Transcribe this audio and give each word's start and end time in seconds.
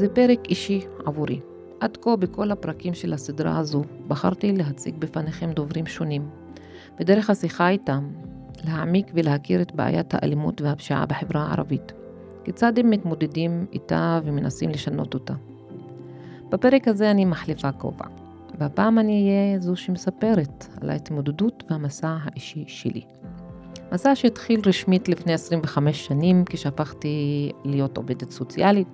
זה 0.00 0.08
פרק 0.08 0.38
אישי 0.48 0.80
עבורי. 1.06 1.40
עד 1.80 1.96
כה 1.96 2.16
בכל 2.16 2.50
הפרקים 2.50 2.94
של 2.94 3.12
הסדרה 3.12 3.58
הזו 3.58 3.82
בחרתי 4.08 4.52
להציג 4.52 4.94
בפניכם 4.98 5.52
דוברים 5.52 5.86
שונים, 5.86 6.28
ודרך 7.00 7.30
השיחה 7.30 7.68
איתם 7.68 8.08
להעמיק 8.64 9.10
ולהכיר 9.14 9.62
את 9.62 9.74
בעיית 9.74 10.14
האלימות 10.14 10.60
והפשיעה 10.60 11.06
בחברה 11.06 11.42
הערבית. 11.42 11.92
כיצד 12.44 12.78
הם 12.78 12.90
מתמודדים 12.90 13.66
איתה 13.72 14.20
ומנסים 14.24 14.70
לשנות 14.70 15.14
אותה. 15.14 15.34
בפרק 16.50 16.88
הזה 16.88 17.10
אני 17.10 17.24
מחליפה 17.24 17.72
כובע, 17.72 18.06
והפעם 18.58 18.98
אני 18.98 19.22
אהיה 19.22 19.60
זו 19.60 19.76
שמספרת 19.76 20.66
על 20.80 20.90
ההתמודדות 20.90 21.64
והמסע 21.70 22.16
האישי 22.22 22.64
שלי. 22.66 23.02
מסע 23.92 24.14
שהתחיל 24.14 24.60
רשמית 24.66 25.08
לפני 25.08 25.32
25 25.32 26.06
שנים 26.06 26.44
כשהפכתי 26.46 27.50
להיות 27.64 27.96
עובדת 27.96 28.30
סוציאלית 28.30 28.88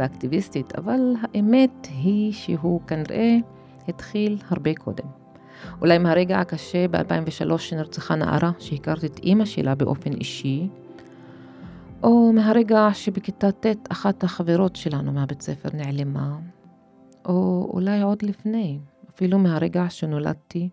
ואקטיביסטית, 0.00 0.74
אבל 0.78 1.14
האמת 1.22 1.86
היא 1.90 2.32
שהוא 2.32 2.80
כנראה 2.86 3.36
התחיל 3.88 4.38
הרבה 4.48 4.74
קודם. 4.74 5.06
אולי 5.80 5.98
מהרגע 5.98 6.40
הקשה 6.40 6.88
ב-2003 6.88 7.58
שנרצחה 7.58 8.14
נערה 8.14 8.50
שהכרתי 8.58 9.06
את 9.06 9.18
אימא 9.18 9.44
שלה 9.44 9.74
באופן 9.74 10.12
אישי, 10.12 10.68
או 12.02 12.32
מהרגע 12.32 12.88
שבכיתה 12.92 13.52
ט' 13.52 13.66
אחת 13.88 14.24
החברות 14.24 14.76
שלנו 14.76 15.12
מהבית 15.12 15.42
ספר 15.42 15.68
נעלמה, 15.74 16.38
או 17.24 17.70
אולי 17.74 18.00
עוד 18.00 18.22
לפני, 18.22 18.78
אפילו 19.10 19.38
מהרגע 19.38 19.90
שנולדתי, 19.90 20.68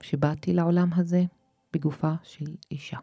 שבאתי 0.00 0.52
לעולם 0.52 0.88
הזה 0.96 1.24
בגופה 1.72 2.12
של 2.22 2.54
אישה. 2.70 2.98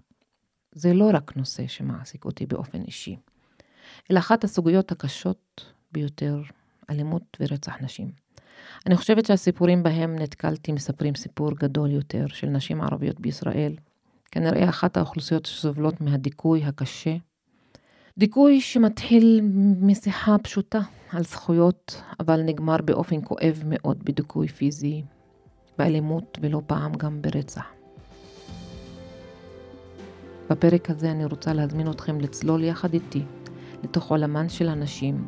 זה 0.71 0.93
לא 0.93 1.09
רק 1.13 1.37
נושא 1.37 1.67
שמעסיק 1.67 2.25
אותי 2.25 2.45
באופן 2.45 2.81
אישי, 2.81 3.17
אלא 4.11 4.19
אחת 4.19 4.43
הסוגיות 4.43 4.91
הקשות 4.91 5.65
ביותר, 5.91 6.41
אלימות 6.89 7.37
ורצח 7.39 7.81
נשים. 7.81 8.11
אני 8.85 8.95
חושבת 8.95 9.25
שהסיפורים 9.25 9.83
בהם 9.83 10.15
נתקלתי 10.15 10.71
מספרים 10.71 11.15
סיפור 11.15 11.51
גדול 11.51 11.91
יותר 11.91 12.25
של 12.27 12.47
נשים 12.47 12.81
ערביות 12.81 13.19
בישראל, 13.19 13.75
כנראה 14.31 14.69
אחת 14.69 14.97
האוכלוסיות 14.97 15.45
שסובלות 15.45 16.01
מהדיכוי 16.01 16.63
הקשה. 16.63 17.15
דיכוי 18.17 18.61
שמתחיל 18.61 19.41
משיחה 19.81 20.35
פשוטה 20.37 20.79
על 21.11 21.23
זכויות, 21.23 22.01
אבל 22.19 22.41
נגמר 22.41 22.77
באופן 22.85 23.21
כואב 23.23 23.61
מאוד 23.65 24.03
בדיכוי 24.03 24.47
פיזי, 24.47 25.03
באלימות 25.77 26.37
ולא 26.41 26.61
פעם 26.67 26.93
גם 26.93 27.21
ברצח. 27.21 27.65
בפרק 30.49 30.89
הזה 30.89 31.11
אני 31.11 31.25
רוצה 31.25 31.53
להזמין 31.53 31.91
אתכם 31.91 32.21
לצלול 32.21 32.63
יחד 32.63 32.93
איתי 32.93 33.23
לתוך 33.83 34.11
עולמן 34.11 34.49
של 34.49 34.69
הנשים. 34.69 35.27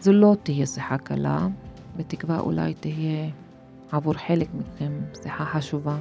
זו 0.00 0.12
לא 0.12 0.36
תהיה 0.42 0.66
שיחה 0.66 0.98
קלה, 0.98 1.46
בתקווה 1.96 2.40
אולי 2.40 2.74
תהיה 2.74 3.30
עבור 3.92 4.14
חלק 4.14 4.48
מכם 4.54 4.92
שיחה 5.22 5.44
חשובה. 5.44 5.96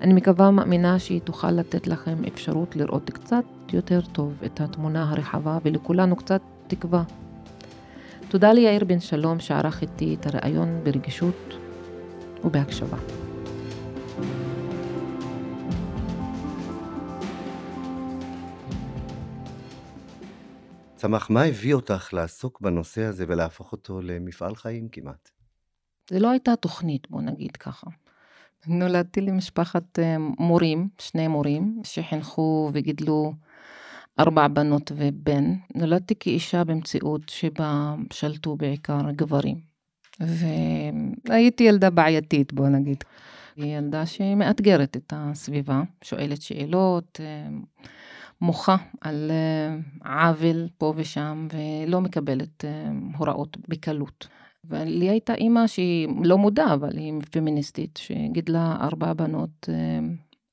אני 0.00 0.14
מקווה 0.14 0.48
ומאמינה 0.48 0.98
שהיא 0.98 1.20
תוכל 1.20 1.50
לתת 1.50 1.86
לכם 1.86 2.24
אפשרות 2.28 2.76
לראות 2.76 3.10
קצת 3.10 3.44
יותר 3.72 4.00
טוב 4.00 4.32
את 4.44 4.60
התמונה 4.60 5.10
הרחבה 5.10 5.58
ולכולנו 5.64 6.16
קצת 6.16 6.40
תקווה. 6.66 7.02
תודה 8.28 8.52
ליאיר 8.52 8.84
בן 8.84 9.00
שלום 9.00 9.40
שערך 9.40 9.82
איתי 9.82 10.16
את 10.20 10.26
הראיון 10.26 10.80
ברגישות 10.84 11.54
ובהקשבה. 12.44 12.96
צמח, 21.02 21.30
מה 21.30 21.42
הביא 21.42 21.74
אותך 21.74 22.08
לעסוק 22.12 22.60
בנושא 22.60 23.02
הזה 23.02 23.24
ולהפוך 23.28 23.72
אותו 23.72 24.00
למפעל 24.02 24.54
חיים 24.54 24.88
כמעט? 24.88 25.30
זה 26.10 26.18
לא 26.18 26.30
הייתה 26.30 26.56
תוכנית, 26.56 27.10
בוא 27.10 27.20
נגיד 27.20 27.56
ככה. 27.56 27.86
נולדתי 28.66 29.20
למשפחת 29.20 29.98
אה, 29.98 30.16
מורים, 30.18 30.88
שני 30.98 31.28
מורים, 31.28 31.80
שחינכו 31.84 32.70
וגידלו 32.72 33.32
ארבע 34.20 34.48
בנות 34.48 34.92
ובן. 34.96 35.54
נולדתי 35.74 36.14
כאישה 36.20 36.64
במציאות 36.64 37.28
שבה 37.28 37.94
שלטו 38.12 38.56
בעיקר 38.56 39.10
גברים. 39.10 39.60
והייתי 41.28 41.64
ילדה 41.64 41.90
בעייתית, 41.90 42.52
בוא 42.52 42.68
נגיד. 42.68 43.04
היא 43.56 43.76
ילדה 43.78 44.06
שמאתגרת 44.06 44.96
את 44.96 45.12
הסביבה, 45.16 45.82
שואלת 46.02 46.42
שאלות, 46.42 47.20
אה, 47.22 47.48
מוחה 48.42 48.76
על 49.00 49.30
אה, 49.30 50.28
עוול 50.28 50.68
פה 50.78 50.92
ושם, 50.96 51.48
ולא 51.52 52.00
מקבלת 52.00 52.64
הוראות 53.18 53.56
בקלות. 53.68 54.28
ולי 54.64 55.08
הייתה 55.10 55.34
אימא 55.34 55.66
שהיא 55.66 56.08
לא 56.24 56.38
מודעה, 56.38 56.74
אבל 56.74 56.96
היא 56.96 57.14
פמיניסטית, 57.30 57.96
שגידלה 57.96 58.76
ארבע 58.80 59.12
בנות 59.12 59.68
אה, 59.68 59.98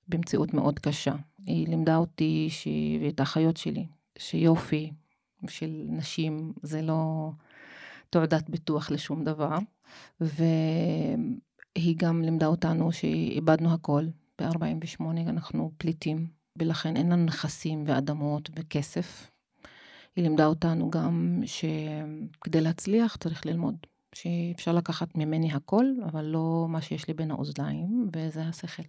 במציאות 0.08 0.54
מאוד 0.54 0.80
קשה. 0.80 1.16
היא 1.46 1.68
לימדה 1.68 1.98
אותי, 1.98 2.48
ש... 2.50 2.68
ואת 3.02 3.20
האחיות 3.20 3.58
שלי, 3.58 3.86
שיופי 4.18 4.92
של 5.48 5.86
נשים 5.88 6.54
זה 6.64 6.82
לא 6.82 7.32
תעודת 8.10 8.50
ביטוח 8.50 8.92
לשום 8.92 9.24
דבר. 9.24 9.58
והיא 10.22 11.96
גם 11.98 12.22
לימדה 12.22 12.46
אותנו 12.46 12.92
שאיבדנו 12.92 13.74
הכל. 13.74 14.06
ב-48' 14.42 15.04
אנחנו 15.28 15.72
פליטים, 15.78 16.28
ולכן 16.58 16.98
אין 16.98 17.12
לנו 17.12 17.26
נכסים 17.26 17.84
ואדמות 17.88 18.50
וכסף. 18.56 19.32
היא 20.16 20.24
לימדה 20.24 20.46
אותנו 20.46 20.90
גם 20.90 21.42
שכדי 21.46 22.62
להצליח 22.62 23.16
צריך 23.16 23.46
ללמוד. 23.46 23.76
שאפשר 24.16 24.72
לקחת 24.72 25.16
ממני 25.16 25.54
הכל, 25.54 25.86
אבל 26.06 26.26
לא 26.26 26.66
מה 26.70 26.82
שיש 26.82 27.08
לי 27.08 27.14
בין 27.14 27.32
האוזניים, 27.32 28.10
וזה 28.16 28.44
השכל. 28.44 28.84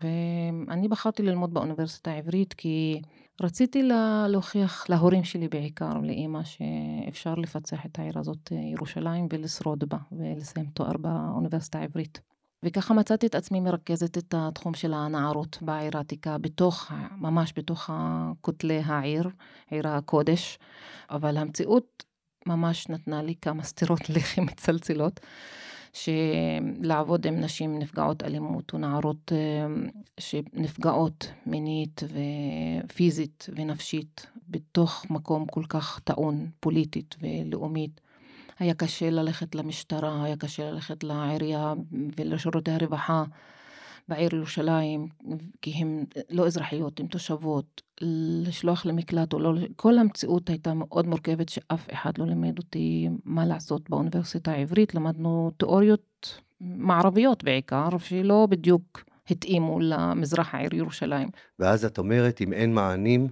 ואני 0.00 0.88
בחרתי 0.88 1.22
ללמוד 1.22 1.54
באוניברסיטה 1.54 2.10
העברית 2.10 2.54
כי 2.54 3.00
רציתי 3.40 3.82
לה, 3.82 4.26
להוכיח 4.28 4.90
להורים 4.90 5.24
שלי 5.24 5.48
בעיקר, 5.48 5.98
לאימא, 6.02 6.40
שאפשר 6.44 7.34
לפצח 7.34 7.86
את 7.86 7.98
העיר 7.98 8.18
הזאת, 8.18 8.52
ירושלים, 8.52 9.28
ולשרוד 9.32 9.84
בה, 9.84 9.98
ולסיים 10.12 10.66
תואר 10.66 10.96
באוניברסיטה 10.96 11.78
העברית. 11.78 12.20
וככה 12.64 12.94
מצאתי 12.94 13.26
את 13.26 13.34
עצמי 13.34 13.60
מרכזת 13.60 14.18
את 14.18 14.34
התחום 14.36 14.74
של 14.74 14.94
הנערות 14.94 15.58
בעיר 15.60 15.96
העתיקה, 15.96 16.38
בתוך, 16.38 16.92
ממש 17.16 17.52
בתוך 17.56 17.90
כותלי 18.40 18.80
העיר, 18.84 19.28
עיר 19.70 19.88
הקודש. 19.88 20.58
אבל 21.10 21.36
המציאות 21.36 22.04
ממש 22.46 22.88
נתנה 22.88 23.22
לי 23.22 23.34
כמה 23.42 23.62
סטירות 23.62 24.00
לחי 24.16 24.40
מצלצלות, 24.40 25.20
שלעבוד 25.92 27.26
עם 27.26 27.40
נשים 27.40 27.78
נפגעות 27.78 28.22
אלימות 28.22 28.74
ונערות 28.74 29.32
אה, 29.32 29.66
שנפגעות 30.20 31.30
מינית 31.46 32.02
ופיזית 32.84 33.48
ונפשית 33.56 34.26
בתוך 34.48 35.06
מקום 35.10 35.46
כל 35.46 35.62
כך 35.68 36.00
טעון 36.04 36.50
פוליטית 36.60 37.16
ולאומית. 37.20 38.00
היה 38.58 38.74
קשה 38.74 39.10
ללכת 39.10 39.54
למשטרה, 39.54 40.24
היה 40.24 40.36
קשה 40.36 40.70
ללכת 40.70 41.04
לעירייה 41.04 41.74
ולשירותי 42.18 42.70
הרווחה. 42.70 43.24
בעיר 44.08 44.34
ירושלים, 44.34 45.08
כי 45.62 45.70
הן 45.70 46.04
לא 46.30 46.46
אזרחיות, 46.46 47.00
הן 47.00 47.06
תושבות, 47.06 47.82
לשלוח 48.46 48.86
למקלט 48.86 49.32
או 49.32 49.38
לא, 49.38 49.52
כל 49.76 49.98
המציאות 49.98 50.48
הייתה 50.48 50.74
מאוד 50.74 51.06
מורכבת 51.06 51.48
שאף 51.48 51.92
אחד 51.92 52.18
לא 52.18 52.26
לימד 52.26 52.58
אותי 52.58 53.08
מה 53.24 53.46
לעשות 53.46 53.90
באוניברסיטה 53.90 54.52
העברית, 54.52 54.94
למדנו 54.94 55.50
תיאוריות 55.56 56.40
מערביות 56.60 57.44
בעיקר, 57.44 57.88
שלא 57.98 58.46
בדיוק 58.50 59.04
התאימו 59.30 59.80
למזרח 59.80 60.54
העיר 60.54 60.74
ירושלים. 60.74 61.28
ואז 61.58 61.84
את 61.84 61.98
אומרת, 61.98 62.40
אם 62.40 62.52
אין 62.52 62.74
מענים, 62.74 63.28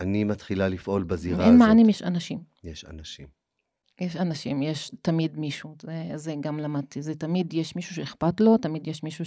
אני 0.00 0.24
מתחילה 0.24 0.68
לפעול 0.68 1.02
בזירה 1.02 1.36
הזאת. 1.36 1.46
אין 1.46 1.58
מענים, 1.58 1.88
יש 1.88 2.02
אנשים. 2.02 2.38
יש 2.64 2.84
אנשים. 2.84 3.43
יש 4.00 4.16
אנשים, 4.16 4.62
יש 4.62 4.90
תמיד 5.02 5.38
מישהו, 5.38 5.74
זה, 5.82 6.10
זה 6.14 6.34
גם 6.40 6.58
למדתי, 6.58 7.02
זה 7.02 7.14
תמיד 7.14 7.54
יש 7.54 7.76
מישהו 7.76 7.94
שאכפת 7.94 8.40
לו, 8.40 8.56
תמיד 8.56 8.88
יש 8.88 9.02
מישהו 9.02 9.24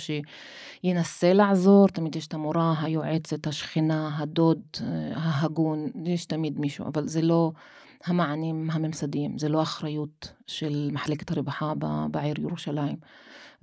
שינסה 0.84 1.34
לעזור, 1.34 1.88
תמיד 1.88 2.16
יש 2.16 2.28
את 2.28 2.34
המורה, 2.34 2.74
היועצת, 2.82 3.48
השכנה, 3.48 4.18
הדוד, 4.18 4.62
אה, 4.82 5.12
ההגון, 5.16 5.88
יש 6.06 6.26
תמיד 6.26 6.60
מישהו, 6.60 6.86
אבל 6.88 7.08
זה 7.08 7.22
לא 7.22 7.52
המענים 8.06 8.70
הממסדיים, 8.72 9.38
זה 9.38 9.50
לא 9.50 9.62
אחריות 9.62 10.34
של 10.48 10.90
מחלקת 10.94 11.32
הרווחה 11.32 11.74
בעיר 12.12 12.36
ירושלים. 12.40 12.96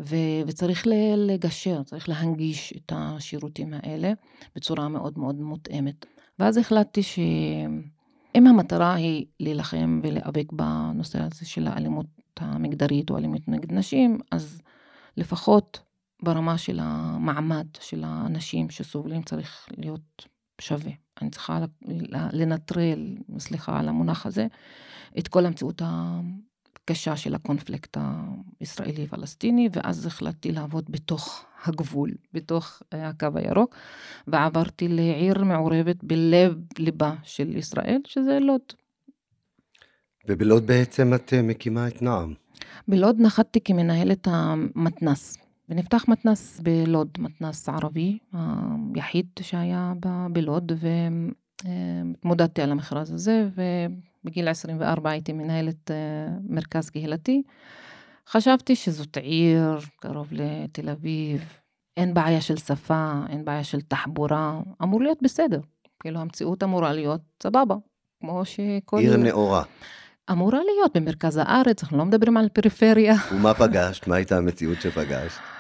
ו, 0.01 0.17
וצריך 0.47 0.87
לגשר, 1.17 1.83
צריך 1.83 2.09
להנגיש 2.09 2.75
את 2.77 2.93
השירותים 2.97 3.75
האלה 3.75 4.13
בצורה 4.57 4.89
מאוד 4.89 5.19
מאוד 5.19 5.41
מותאמת. 5.41 6.07
ואז 6.39 6.57
החלטתי 6.57 7.03
ש... 7.03 7.19
אם 8.35 8.47
המטרה 8.47 8.95
היא 8.95 9.27
להילחם 9.41 10.01
ולהיאבק 10.03 10.53
בנושא 10.53 11.23
הזה 11.23 11.47
של 11.47 11.67
האלימות 11.67 12.07
המגדרית 12.37 13.11
או 13.11 13.19
אלימות 13.19 13.49
נגד 13.49 13.73
נשים, 13.73 14.19
אז 14.31 14.63
לפחות 15.17 15.81
ברמה 16.23 16.59
של 16.59 16.79
המעמד 16.83 17.67
של 17.81 18.05
האנשים 18.07 18.71
שסובלים 18.71 19.23
צריך 19.23 19.69
להיות 19.79 20.27
שווה. 20.61 20.93
אני 21.23 21.31
צריכה 21.31 21.65
לנטרל, 22.33 23.17
סליחה 23.39 23.81
על 23.81 23.89
המונח 23.89 24.27
הזה, 24.27 24.47
את 25.19 25.29
כל 25.29 25.47
המציאות 25.47 25.83
הקשה 26.85 27.17
של 27.17 27.35
הקונפליקט 27.35 27.97
הישראלי-פלסטיני, 28.61 29.69
ואז 29.73 30.07
החלטתי 30.07 30.53
לעבוד 30.53 30.85
בתוך 30.89 31.45
הגבול, 31.65 32.11
בתוך 32.33 32.83
אה, 32.93 33.09
הקו 33.09 33.27
הירוק, 33.35 33.75
ועברתי 34.27 34.89
לעיר 34.89 35.45
מעורבת 35.45 36.05
בלב 36.05 36.55
ליבה 36.79 37.15
של 37.23 37.57
ישראל, 37.57 38.01
שזה 38.07 38.39
לוד. 38.41 38.61
ובלוד 40.29 40.67
בעצם 40.67 41.15
את 41.15 41.33
אה, 41.33 41.43
מקימה 41.43 41.89
את 41.89 42.03
נועם. 42.03 42.35
בלוד 42.89 43.21
נחתתי 43.21 43.61
כמנהלת 43.65 44.29
המתנ"ס. 44.31 45.39
ונפתח 45.69 46.05
מתנ"ס 46.09 46.61
בלוד, 46.61 47.09
מתנ"ס 47.19 47.69
ערבי, 47.69 48.19
היחיד 48.95 49.27
שהיה 49.41 49.93
בלוד, 50.33 50.73
והתמודדתי 51.65 52.63
על 52.63 52.73
המכרז 52.73 53.13
הזה, 53.13 53.49
ובגיל 54.25 54.49
24 54.49 55.11
הייתי 55.11 55.33
מנהלת 55.33 55.91
אה, 55.91 55.97
מרכז 56.49 56.91
קהילתי. 56.91 57.43
חשבתי 58.29 58.77
שזאת 58.77 59.17
עיר 59.17 59.79
קרוב 60.01 60.29
לתל 60.31 60.89
אביב, 60.89 61.45
אין 61.97 62.15
בעיה 62.15 62.41
של 62.41 62.57
שפה, 62.57 63.13
אין 63.29 63.45
בעיה 63.45 63.65
של 63.65 63.81
תחבורה, 63.81 64.61
אמור 64.83 65.03
להיות 65.03 65.19
בסדר. 65.23 65.61
כאילו 66.01 66.21
המציאות 66.21 66.63
אמורה 66.63 66.93
להיות 66.93 67.21
סבבה, 67.43 67.75
כמו 68.21 68.45
שכל... 68.45 68.99
עיר 68.99 69.17
נאורה. 69.17 69.63
אמורה 70.31 70.59
להיות 70.59 70.97
במרכז 70.97 71.37
הארץ, 71.37 71.83
אנחנו 71.83 71.99
לא 71.99 72.05
מדברים 72.05 72.37
על 72.37 72.49
פריפריה. 72.49 73.15
ומה 73.33 73.55
פגשת? 73.55 74.07
מה 74.07 74.17
הייתה 74.17 74.37
המציאות 74.37 74.81
שפגשת? 74.81 75.54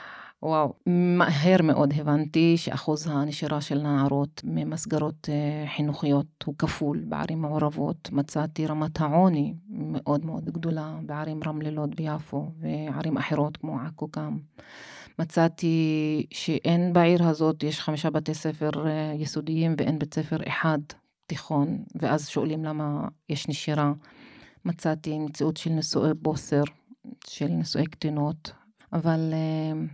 וואו, 0.45 0.73
מהר 0.87 1.63
מאוד 1.63 1.93
הבנתי 1.97 2.57
שאחוז 2.57 3.07
הנשירה 3.07 3.61
של 3.61 3.79
נערות 3.79 4.41
ממסגרות 4.45 5.29
אה, 5.29 5.69
חינוכיות 5.77 6.27
הוא 6.45 6.55
כפול 6.59 7.05
בערים 7.09 7.43
מעורבות. 7.43 8.09
מצאתי 8.13 8.67
רמת 8.67 9.01
העוני 9.01 9.55
מאוד 9.69 10.25
מאוד 10.25 10.45
גדולה 10.45 10.99
בערים 11.07 11.41
רמלה, 11.47 11.71
לוד 11.71 11.95
ויפו 12.01 12.51
וערים 12.59 13.17
אחרות 13.17 13.57
כמו 13.57 13.81
עכו 13.81 14.09
גם. 14.17 14.39
מצאתי 15.19 16.27
שאין 16.31 16.93
בעיר 16.93 17.29
הזאת, 17.29 17.63
יש 17.63 17.81
חמישה 17.81 18.11
בתי 18.11 18.35
ספר 18.35 18.87
אה, 18.87 19.15
יסודיים 19.19 19.75
ואין 19.79 19.99
בית 19.99 20.15
ספר 20.15 20.39
אחד 20.49 20.79
תיכון, 21.27 21.85
ואז 21.95 22.29
שואלים 22.29 22.65
למה 22.65 23.09
יש 23.29 23.49
נשירה. 23.49 23.93
מצאתי 24.65 25.19
מציאות 25.19 25.57
של 25.57 25.71
נישואי 25.71 26.15
בוסר, 26.23 26.63
של 27.27 27.49
נישואי 27.49 27.87
קטינות, 27.87 28.53
אבל 28.93 29.31
אה, 29.33 29.87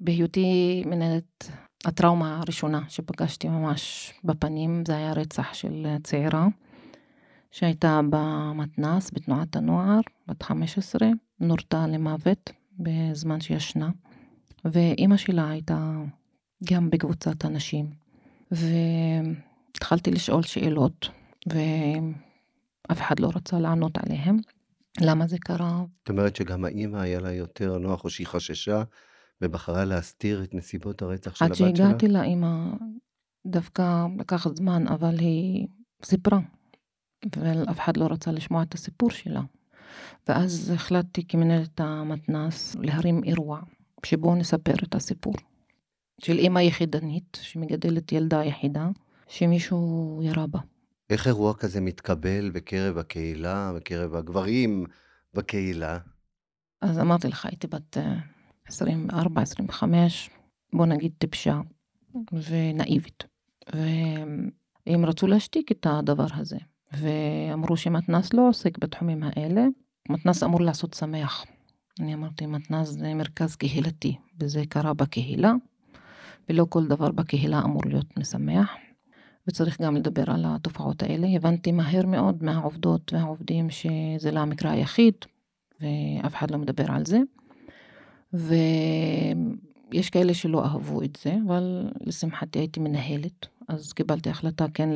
בהיותי 0.00 0.82
מנהלת 0.86 1.50
הטראומה 1.84 2.38
הראשונה 2.38 2.82
שפגשתי 2.88 3.48
ממש 3.48 4.12
בפנים, 4.24 4.82
זה 4.86 4.96
היה 4.96 5.12
רצח 5.12 5.54
של 5.54 5.86
צעירה 6.04 6.46
שהייתה 7.50 8.00
במתנ"ס, 8.10 9.10
בתנועת 9.12 9.56
הנוער, 9.56 10.00
בת 10.28 10.42
15, 10.42 11.08
נורתה 11.40 11.86
למוות 11.86 12.50
בזמן 12.78 13.40
שישנה, 13.40 13.90
ואימא 14.64 15.16
שלה 15.16 15.50
הייתה 15.50 15.92
גם 16.64 16.90
בקבוצת 16.90 17.44
הנשים. 17.44 17.90
והתחלתי 18.50 20.10
לשאול 20.10 20.42
שאלות, 20.42 21.08
ואף 21.46 23.00
אחד 23.00 23.20
לא 23.20 23.30
רצה 23.34 23.58
לענות 23.58 23.98
עליהן. 23.98 24.38
למה 25.00 25.26
זה 25.26 25.36
קרה? 25.38 25.84
זאת 25.98 26.08
אומרת 26.08 26.36
שגם 26.36 26.64
האימא 26.64 26.96
היה 26.96 27.20
לה 27.20 27.32
יותר 27.32 27.78
נוח, 27.78 28.04
או 28.04 28.10
שהיא 28.10 28.26
חששה 28.26 28.82
ובחרה 29.42 29.84
להסתיר 29.84 30.44
את 30.44 30.54
נסיבות 30.54 31.02
הרצח 31.02 31.34
של 31.34 31.44
הבת 31.44 31.54
שלה? 31.54 31.68
עד 31.68 31.76
שהגעתי 31.76 32.08
לאימא, 32.08 32.66
דווקא 33.46 34.06
לקח 34.18 34.46
זמן, 34.54 34.88
אבל 34.88 35.18
היא 35.18 35.66
סיפרה, 36.04 36.38
ואף 37.36 37.80
אחד 37.80 37.96
לא 37.96 38.06
רצה 38.10 38.32
לשמוע 38.32 38.62
את 38.62 38.74
הסיפור 38.74 39.10
שלה. 39.10 39.40
ואז 40.28 40.72
החלטתי 40.74 41.26
כמנהלת 41.28 41.80
המתנ"ס 41.80 42.76
להרים 42.80 43.24
אירוע, 43.24 43.60
שבו 44.06 44.34
נספר 44.34 44.74
את 44.84 44.94
הסיפור. 44.94 45.34
של 46.22 46.38
אימא 46.38 46.58
יחידנית, 46.58 47.38
שמגדלת 47.42 48.12
ילדה 48.12 48.44
יחידה, 48.44 48.88
שמישהו 49.28 50.20
ירה 50.24 50.46
בה. 50.46 50.58
איך 51.10 51.26
אירוע 51.26 51.54
כזה 51.54 51.80
מתקבל 51.80 52.50
בקרב 52.50 52.98
הקהילה, 52.98 53.72
בקרב 53.76 54.14
הגברים 54.14 54.84
בקהילה? 55.34 55.98
אז 56.80 56.98
אמרתי 56.98 57.28
לך, 57.28 57.46
הייתי 57.46 57.66
בת 57.66 57.96
אה, 57.96 58.14
24, 58.68 59.42
25, 59.42 60.30
בוא 60.72 60.86
נגיד 60.86 61.12
טיפשה 61.18 61.60
ונאיבית. 62.32 63.24
והם 63.74 65.04
רצו 65.04 65.26
להשתיק 65.26 65.72
את 65.72 65.86
הדבר 65.90 66.26
הזה, 66.34 66.56
ואמרו 66.92 67.76
שמתנ"ס 67.76 68.32
לא 68.34 68.48
עוסק 68.48 68.78
בתחומים 68.78 69.22
האלה, 69.22 69.66
מתנ"ס 70.08 70.42
אמור 70.42 70.60
לעשות 70.60 70.94
שמח. 70.94 71.44
אני 72.00 72.14
אמרתי, 72.14 72.46
מתנ"ס 72.46 72.88
זה 72.88 73.14
מרכז 73.14 73.56
קהילתי, 73.56 74.16
וזה 74.40 74.62
קרה 74.68 74.94
בקהילה, 74.94 75.52
ולא 76.48 76.66
כל 76.68 76.86
דבר 76.86 77.10
בקהילה 77.10 77.62
אמור 77.64 77.82
להיות 77.86 78.18
משמח. 78.18 78.70
וצריך 79.48 79.80
גם 79.80 79.96
לדבר 79.96 80.30
על 80.30 80.44
התופעות 80.48 81.02
האלה. 81.02 81.28
הבנתי 81.36 81.72
מהר 81.72 82.06
מאוד 82.06 82.44
מהעובדות 82.44 83.12
והעובדים 83.12 83.70
שזה 83.70 84.30
לא 84.32 84.40
המקרה 84.40 84.70
היחיד, 84.70 85.14
ואף 85.80 86.34
אחד 86.34 86.50
לא 86.50 86.58
מדבר 86.58 86.92
על 86.92 87.04
זה. 87.06 87.18
ויש 88.32 90.10
כאלה 90.10 90.34
שלא 90.34 90.64
אהבו 90.64 91.02
את 91.02 91.18
זה, 91.22 91.36
אבל 91.46 91.90
לשמחתי 92.00 92.58
הייתי 92.58 92.80
מנהלת, 92.80 93.46
אז 93.68 93.92
קיבלתי 93.92 94.30
החלטה 94.30 94.66
כן 94.74 94.88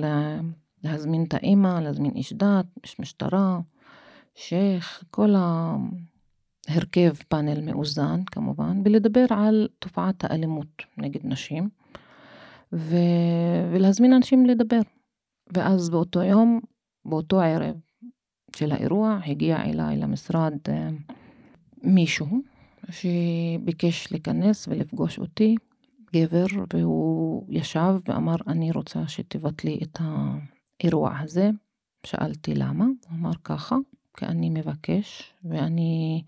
להזמין 0.85 1.25
את 1.25 1.35
האימא, 1.35 1.81
להזמין 1.81 2.13
איש 2.17 2.33
דת, 2.33 2.67
איש 2.85 3.01
משטרה, 3.01 3.61
שייח, 4.35 5.05
כל 5.11 5.35
ההרכב 6.69 7.15
פאנל 7.29 7.61
מאוזן 7.61 8.21
כמובן, 8.25 8.83
ולדבר 8.85 9.27
על 9.31 9.69
תופעת 9.79 10.25
האלימות 10.25 10.83
נגד 10.99 11.21
נשים, 11.25 11.69
ו... 12.73 12.97
ולהזמין 13.73 14.13
אנשים 14.13 14.47
לדבר. 14.47 14.81
ואז 15.55 15.91
באותו 15.91 16.23
יום, 16.23 16.61
באותו 17.05 17.41
ערב 17.41 17.75
של 18.57 18.73
האירוע, 18.73 19.19
הגיע 19.27 19.63
אליי 19.63 19.97
למשרד 19.97 20.55
אה, 20.69 20.89
מישהו, 21.83 22.27
שביקש 22.91 24.13
להיכנס 24.13 24.69
ולפגוש 24.69 25.19
אותי, 25.19 25.57
גבר, 26.15 26.47
והוא 26.75 27.47
ישב 27.49 27.95
ואמר, 28.09 28.37
אני 28.47 28.73
רוצה 28.73 29.09
שתבטלי 29.09 29.81
את 29.83 29.99
האירוע 30.01 31.19
הזה. 31.19 31.51
שאלתי 32.07 32.55
למה, 32.55 32.85
הוא 32.85 33.19
אמר 33.19 33.33
ככה, 33.45 33.77
כי 34.17 34.27
אני 34.27 34.51
מבקש, 34.51 35.33
ואני 35.45 36.23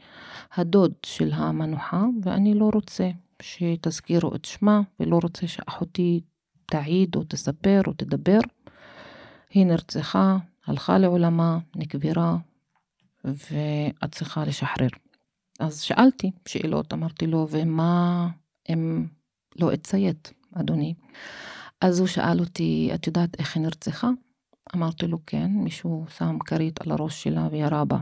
הדוד 0.55 0.93
של 1.07 1.33
המנוחה, 1.33 2.05
ואני 2.23 2.55
לא 2.55 2.71
רוצה 2.75 3.11
שתזכירו 3.43 4.35
את 4.35 4.45
שמה, 4.45 4.81
ולא 5.01 5.19
רוצה 5.23 5.47
שאחותי 5.47 6.21
תעיד 6.67 7.17
או 7.17 7.25
תספר 7.25 7.81
או 7.87 7.93
תדבר. 7.93 8.39
היא 9.51 9.67
נרצחה, 9.67 10.37
הלכה 10.67 10.99
לעולמה, 10.99 11.59
נקברה, 11.77 12.37
ואת 13.25 14.13
צריכה 14.13 14.45
לשחרר. 14.45 14.89
אז 15.63 15.81
שאלתי 15.81 16.31
שאלות, 16.49 16.93
אמרתי 16.93 17.27
לו, 17.27 17.47
ומה 17.51 18.29
אם 18.69 19.07
לא 19.57 19.75
אציית, 19.75 20.33
אדוני? 20.55 20.95
אז 21.81 21.99
הוא 21.99 22.09
שאל 22.09 22.41
אותי, 22.41 22.91
את 22.95 23.07
יודעת 23.07 23.39
איך 23.39 23.57
היא 23.57 23.63
נרצחה? 23.63 24.11
אמרתי 24.75 25.07
לו, 25.07 25.19
כן, 25.27 25.51
מישהו 25.55 26.05
שם 26.17 26.39
כרית 26.47 26.81
על 26.81 26.93
הראש 26.93 27.23
שלה 27.23 27.49
וירה 27.51 27.85
בה. 27.85 27.99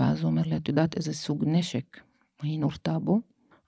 ואז 0.00 0.20
הוא 0.20 0.30
אומר 0.30 0.42
לי, 0.46 0.56
את 0.56 0.68
יודעת 0.68 0.96
איזה 0.96 1.12
סוג 1.12 1.44
נשק 1.46 2.00
היא 2.42 2.58
נורתה 2.58 2.98
בו? 2.98 3.20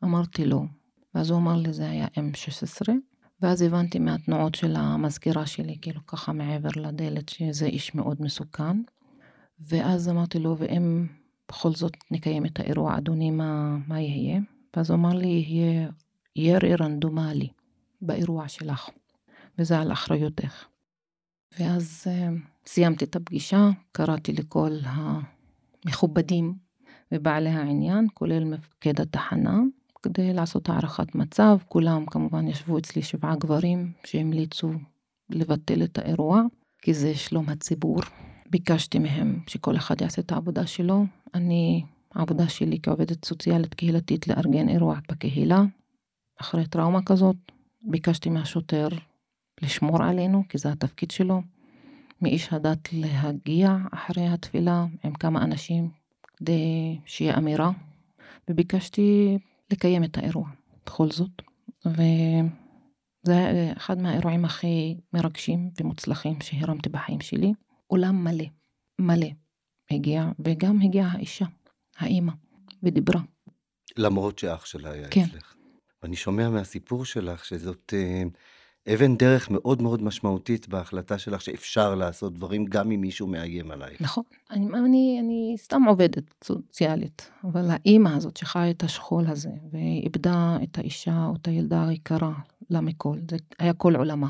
אמרתי 0.04 0.44
לו. 0.44 0.66
ואז 1.14 1.30
הוא 1.30 1.38
אמר 1.38 1.56
לי, 1.56 1.72
זה 1.72 1.90
היה 1.90 2.06
M16, 2.06 2.90
ואז 3.40 3.62
הבנתי 3.62 3.98
מהתנועות 3.98 4.54
של 4.54 4.76
המזכירה 4.76 5.46
שלי, 5.46 5.78
כאילו 5.82 6.06
ככה 6.06 6.32
מעבר 6.32 6.70
לדלת, 6.76 7.28
שזה 7.28 7.66
איש 7.66 7.94
מאוד 7.94 8.16
מסוכן. 8.22 8.82
ואז 9.60 10.08
אמרתי 10.08 10.38
לו, 10.38 10.56
ואם 10.58 11.06
בכל 11.52 11.72
זאת 11.72 11.96
נקיים 12.10 12.46
את 12.46 12.60
האירוע, 12.60 12.98
אדוני, 12.98 13.30
מה, 13.30 13.76
מה 13.86 14.00
יהיה? 14.00 14.40
ואז 14.76 14.90
הוא 14.90 14.98
אמר 14.98 15.14
לי, 15.14 15.44
יהיה 15.48 15.88
ירי 16.36 16.74
רנדומלי 16.74 17.48
באירוע 18.02 18.48
שלך, 18.48 18.88
וזה 19.58 19.78
על 19.78 19.92
אחריותך. 19.92 20.64
ואז 21.58 22.04
uh, 22.06 22.38
סיימתי 22.66 23.04
את 23.04 23.16
הפגישה, 23.16 23.70
קראתי 23.92 24.32
לכל 24.32 24.70
המכובדים 24.84 26.54
ובעלי 27.12 27.50
העניין, 27.50 28.06
כולל 28.14 28.44
מפקד 28.44 29.00
התחנה, 29.00 29.60
כדי 30.02 30.32
לעשות 30.32 30.68
הערכת 30.68 31.14
מצב. 31.14 31.58
כולם 31.68 32.06
כמובן 32.06 32.48
ישבו 32.48 32.78
אצלי 32.78 33.02
שבעה 33.02 33.36
גברים 33.36 33.92
שהמליצו 34.04 34.70
לבטל 35.30 35.82
את 35.82 35.98
האירוע, 35.98 36.42
כי 36.82 36.94
זה 36.94 37.14
שלום 37.14 37.48
הציבור. 37.48 38.00
ביקשתי 38.52 38.98
מהם 38.98 39.40
שכל 39.46 39.76
אחד 39.76 40.00
יעשה 40.00 40.22
את 40.22 40.32
העבודה 40.32 40.66
שלו. 40.66 41.04
אני, 41.34 41.84
העבודה 42.14 42.48
שלי 42.48 42.78
כעובדת 42.82 43.24
סוציאלית 43.24 43.74
קהילתית 43.74 44.28
לארגן 44.28 44.68
אירוע 44.68 44.98
בקהילה. 45.10 45.62
אחרי 46.40 46.66
טראומה 46.66 47.02
כזאת, 47.02 47.36
ביקשתי 47.82 48.30
מהשוטר 48.30 48.88
לשמור 49.62 50.02
עלינו, 50.02 50.42
כי 50.48 50.58
זה 50.58 50.72
התפקיד 50.72 51.10
שלו, 51.10 51.42
מאיש 52.22 52.52
הדת 52.52 52.88
להגיע 52.92 53.76
אחרי 53.92 54.26
התפילה 54.28 54.86
עם 55.04 55.12
כמה 55.12 55.44
אנשים 55.44 55.90
כדי 56.36 56.98
שיהיה 57.06 57.38
אמירה, 57.38 57.70
וביקשתי 58.50 59.38
לקיים 59.70 60.04
את 60.04 60.18
האירוע 60.18 60.48
בכל 60.86 61.10
זאת. 61.10 61.42
וזה 61.86 63.36
היה 63.36 63.72
אחד 63.76 63.98
מהאירועים 63.98 64.44
הכי 64.44 64.96
מרגשים 65.12 65.70
ומוצלחים 65.80 66.40
שהרמתי 66.40 66.88
בחיים 66.88 67.20
שלי. 67.20 67.52
אולם 67.92 68.24
מלא, 68.24 68.44
מלא 68.98 69.26
הגיע, 69.90 70.30
וגם 70.44 70.80
הגיעה 70.82 71.12
האישה, 71.12 71.44
האימא, 71.98 72.32
ודיברה. 72.82 73.20
למרות 73.96 74.38
שאח 74.38 74.66
שלה 74.66 74.90
היה 74.90 75.08
כן. 75.08 75.20
אצלך. 75.20 75.54
ואני 76.02 76.16
שומע 76.16 76.50
מהסיפור 76.50 77.04
שלך 77.04 77.44
שזאת 77.44 77.94
אה, 77.96 78.22
אבן 78.94 79.16
דרך 79.16 79.50
מאוד 79.50 79.82
מאוד 79.82 80.02
משמעותית 80.02 80.68
בהחלטה 80.68 81.18
שלך 81.18 81.42
שאפשר 81.42 81.94
לעשות 81.94 82.34
דברים 82.34 82.64
גם 82.64 82.90
אם 82.90 83.00
מישהו 83.00 83.26
מאיים 83.26 83.70
עלייך. 83.70 84.00
נכון. 84.00 84.24
אני, 84.50 84.66
אני, 84.66 85.18
אני 85.20 85.54
סתם 85.58 85.82
עובדת 85.82 86.44
סוציאלית, 86.44 87.30
אבל 87.44 87.70
האימא 87.70 88.08
הזאת 88.08 88.36
שחיה 88.36 88.70
את 88.70 88.82
השכול 88.82 89.26
הזה, 89.26 89.50
ואיבדה 89.72 90.56
את 90.62 90.78
האישה 90.78 91.26
או 91.26 91.34
את 91.34 91.48
הילדה 91.48 91.88
היקרה 91.88 92.32
לה 92.70 92.80
מכל, 92.80 93.18
זה 93.30 93.36
היה 93.58 93.72
כל 93.72 93.96
עולמה. 93.96 94.28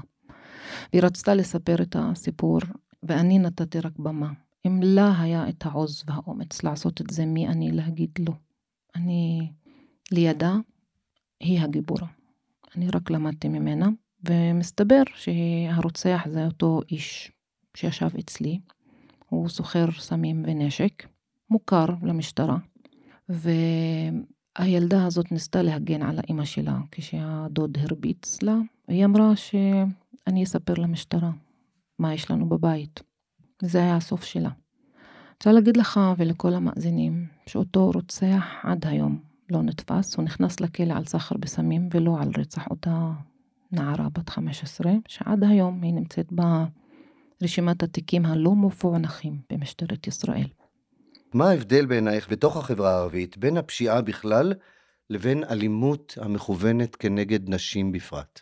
והיא 0.92 1.02
רצתה 1.02 1.34
לספר 1.34 1.82
את 1.82 1.96
הסיפור, 1.98 2.58
ואני 3.02 3.38
נתתי 3.38 3.80
רק 3.80 3.98
במה. 3.98 4.32
אם 4.66 4.80
לה 4.82 5.20
היה 5.20 5.48
את 5.48 5.66
העוז 5.66 6.04
והאומץ 6.06 6.62
לעשות 6.62 7.00
את 7.00 7.10
זה, 7.10 7.26
מי 7.26 7.48
אני 7.48 7.72
להגיד 7.72 8.10
לא? 8.18 8.32
אני 8.94 9.52
לידה, 10.12 10.56
היא 11.40 11.60
הגיבורה. 11.60 12.06
אני 12.76 12.88
רק 12.94 13.10
למדתי 13.10 13.48
ממנה, 13.48 13.88
ומסתבר 14.24 15.02
שהרוצח 15.14 16.26
זה 16.30 16.46
אותו 16.46 16.80
איש 16.90 17.32
שישב 17.76 18.08
אצלי. 18.18 18.60
הוא 19.28 19.48
סוחר 19.48 19.86
סמים 19.98 20.44
ונשק, 20.46 21.06
מוכר 21.50 21.86
למשטרה, 22.02 22.56
והילדה 23.28 25.06
הזאת 25.06 25.32
ניסתה 25.32 25.62
להגן 25.62 26.02
על 26.02 26.18
האימא 26.18 26.44
שלה 26.44 26.78
כשהדוד 26.90 27.78
הרביץ 27.80 28.42
לה, 28.42 28.56
והיא 28.88 29.04
אמרה 29.04 29.36
שאני 29.36 30.44
אספר 30.44 30.74
למשטרה 30.74 31.30
מה 31.98 32.14
יש 32.14 32.30
לנו 32.30 32.48
בבית. 32.48 33.02
וזה 33.62 33.78
היה 33.78 33.96
הסוף 33.96 34.24
שלה. 34.24 34.50
רוצה 35.42 35.52
להגיד 35.52 35.76
לך 35.76 36.00
ולכל 36.18 36.54
המאזינים 36.54 37.26
שאותו 37.46 37.90
רוצח 37.90 38.44
עד 38.62 38.86
היום 38.86 39.18
לא 39.50 39.62
נתפס, 39.62 40.16
הוא 40.16 40.24
נכנס 40.24 40.60
לכלא 40.60 40.94
על 40.94 41.04
סחר 41.04 41.36
בסמים 41.36 41.88
ולא 41.94 42.16
על 42.20 42.30
רצח 42.38 42.66
אותה 42.70 43.12
נערה 43.72 44.08
בת 44.08 44.28
15, 44.28 44.92
שעד 45.08 45.44
היום 45.44 45.82
היא 45.82 45.94
נמצאת 45.94 46.32
ברשימת 47.40 47.82
התיקים 47.82 48.26
הלא 48.26 48.54
מפוענחים 48.54 49.38
במשטרת 49.52 50.06
ישראל. 50.06 50.46
מה 51.34 51.50
ההבדל 51.50 51.86
בעינייך 51.86 52.30
בתוך 52.30 52.56
החברה 52.56 52.90
הערבית 52.90 53.38
בין 53.38 53.56
הפשיעה 53.56 54.02
בכלל 54.02 54.52
לבין 55.10 55.44
אלימות 55.44 56.18
המכוונת 56.20 56.96
כנגד 56.96 57.50
נשים 57.50 57.92
בפרט? 57.92 58.40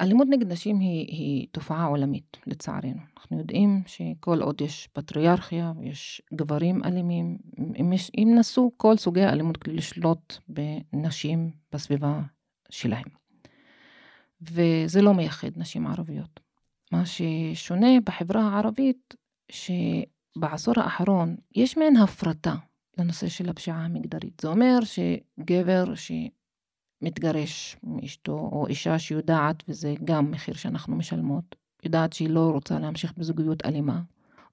אלימות 0.00 0.28
נגד 0.30 0.52
נשים 0.52 0.78
היא, 0.78 1.06
היא 1.08 1.46
תופעה 1.52 1.84
עולמית, 1.84 2.36
לצערנו. 2.46 3.00
אנחנו 3.18 3.38
יודעים 3.38 3.82
שכל 3.86 4.42
עוד 4.42 4.60
יש 4.60 4.88
פטריארכיה 4.92 5.72
ויש 5.78 6.22
גברים 6.34 6.84
אלימים, 6.84 7.38
אם, 7.80 7.92
יש, 7.92 8.10
אם 8.18 8.32
נסו 8.38 8.72
כל 8.76 8.96
סוגי 8.96 9.22
האלימות 9.22 9.56
כדי 9.56 9.74
לשלוט 9.74 10.36
בנשים 10.48 11.50
בסביבה 11.72 12.20
שלהם. 12.70 13.08
וזה 14.42 15.02
לא 15.02 15.14
מייחד 15.14 15.48
נשים 15.56 15.86
ערביות. 15.86 16.40
מה 16.92 17.02
ששונה 17.06 18.00
בחברה 18.04 18.42
הערבית, 18.42 19.14
שבעשור 19.52 20.74
האחרון 20.76 21.36
יש 21.54 21.76
מעין 21.76 21.96
הפרטה 21.96 22.54
לנושא 22.98 23.28
של 23.28 23.48
הפשיעה 23.48 23.84
המגדרית. 23.84 24.40
זה 24.40 24.48
אומר 24.48 24.78
שגבר 24.84 25.94
ש... 25.94 26.12
מתגרש 27.02 27.76
מאשתו, 27.82 28.32
או 28.32 28.66
אישה 28.66 28.98
שיודעת, 28.98 29.62
וזה 29.68 29.94
גם 30.04 30.30
מחיר 30.30 30.54
שאנחנו 30.54 30.96
משלמות, 30.96 31.56
יודעת 31.84 32.12
שהיא 32.12 32.28
לא 32.30 32.50
רוצה 32.50 32.78
להמשיך 32.78 33.12
בזוגיות 33.18 33.66
אלימה 33.66 34.02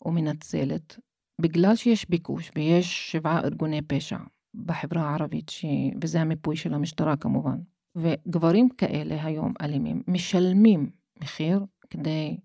או 0.05 0.11
מנצלת, 0.11 0.99
בגלל 1.41 1.75
שיש 1.75 2.09
ביקוש 2.09 2.51
ויש 2.55 3.11
שבעה 3.11 3.39
ארגוני 3.39 3.81
פשע 3.81 4.17
בחברה 4.65 5.09
הערבית, 5.09 5.49
ש... 5.49 5.65
וזה 6.01 6.21
המיפוי 6.21 6.55
של 6.55 6.73
המשטרה 6.73 7.15
כמובן, 7.15 7.57
וגברים 7.95 8.69
כאלה 8.69 9.23
היום 9.25 9.53
אלימים 9.61 10.03
משלמים 10.07 10.89
מחיר 11.21 11.65
כדי 11.89 12.37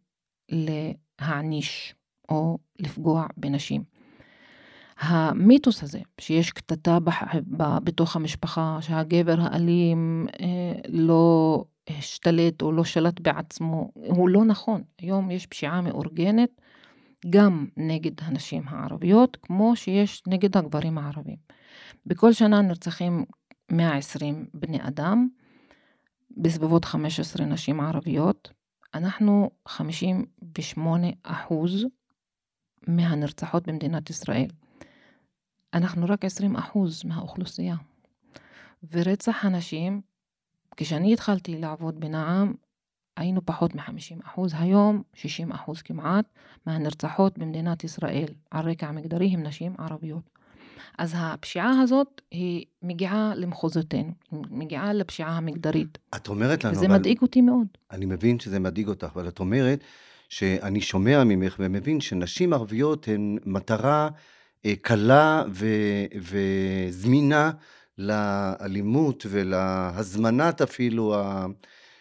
להעניש 0.50 1.94
או 2.28 2.59
לפגוע 2.78 3.26
בנשים. 3.37 3.85
המיתוס 5.02 5.82
הזה, 5.82 6.00
שיש 6.21 6.50
קטטה 6.50 7.00
בח... 7.00 7.23
בתוך 7.85 8.16
המשפחה, 8.16 8.78
שהגבר 8.80 9.37
האלים 9.38 10.26
אה, 10.40 10.80
לא 10.88 11.64
השתלט 11.88 12.62
או 12.62 12.73
לא 12.73 12.85
שלט 12.85 13.21
בעצמו, 13.21 13.90
הוא 13.94 14.28
לא 14.28 14.44
נכון. 14.44 14.82
היום 14.99 15.30
יש 15.30 15.47
פשיעה 15.47 15.80
מאורגנת 15.80 16.61
גם 17.30 17.66
נגד 17.76 18.12
הנשים 18.21 18.62
הערביות, 18.66 19.37
כמו 19.42 19.76
שיש 19.76 20.23
נגד 20.26 20.56
הגברים 20.56 20.99
הערבים. 20.99 21.37
בכל 22.06 22.32
שנה 22.32 22.62
נרצחים 22.62 23.25
120 23.71 24.47
בני 24.54 24.78
אדם, 24.82 25.28
בסביבות 26.37 26.85
15 26.85 27.47
נשים 27.47 27.80
ערביות. 27.80 28.52
אנחנו 28.94 29.50
58 29.68 31.06
אחוז 31.23 31.87
מהנרצחות 32.88 33.68
במדינת 33.68 34.11
ישראל. 34.11 34.47
אנחנו 35.75 36.07
רק 36.09 36.25
20 36.25 36.57
אחוז 36.57 37.05
מהאוכלוסייה. 37.05 37.76
ורצח 38.93 39.45
הנשים, 39.45 40.00
כשאני 40.76 41.12
התחלתי 41.12 41.59
לעבוד 41.59 42.00
בנעם, 42.00 42.55
היינו 43.17 43.41
פחות 43.45 43.75
מ-50 43.75 44.26
אחוז, 44.26 44.52
היום 44.59 45.02
60 45.14 45.52
אחוז 45.52 45.83
כמעט 45.83 46.25
מהנרצחות 46.67 47.38
במדינת 47.38 47.85
ישראל 47.85 48.29
על 48.50 48.71
רקע 48.71 48.91
מגדרי 48.91 49.29
הם 49.29 49.43
נשים 49.43 49.75
ערביות. 49.79 50.31
אז 50.99 51.14
הפשיעה 51.17 51.81
הזאת 51.81 52.21
היא 52.31 52.64
מגיעה 52.83 53.33
למחוזותינו, 53.37 54.12
מגיעה 54.33 54.93
לפשיעה 54.93 55.37
המגדרית. 55.37 55.99
את 56.17 56.29
אומרת 56.29 56.64
לנו, 56.64 56.76
וזה 56.76 56.87
אבל... 56.87 56.99
מדאיג 56.99 57.23
אותי 57.23 57.41
מאוד. 57.41 57.67
אני 57.91 58.07
מבין 58.07 58.38
שזה 58.38 58.59
מדאיג 58.59 58.88
אותך, 58.88 59.09
אבל 59.14 59.29
את 59.29 59.41
אומרת 59.41 59.85
שאני 60.29 60.81
שומע 60.81 61.25
ממך 61.25 61.57
ומבין 61.59 62.00
שנשים 62.00 62.52
ערביות 62.52 63.09
הן 63.09 63.38
מטרה 63.47 64.09
קלה 64.83 65.45
ו- 65.52 66.07
וזמינה 66.21 67.50
לאלימות 67.99 69.26
ולהזמנת 69.31 70.61
אפילו 70.62 71.14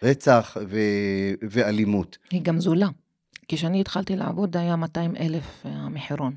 הרצח 0.02 0.56
ו- 0.68 1.34
ואלימות. 1.50 2.18
היא 2.30 2.42
גם 2.42 2.60
זולה. 2.60 2.88
כשאני 3.48 3.80
התחלתי 3.80 4.16
לעבוד 4.16 4.56
היה 4.56 4.76
200 4.76 5.16
אלף 5.16 5.66
אה, 5.66 5.70
המחירון. 5.70 6.34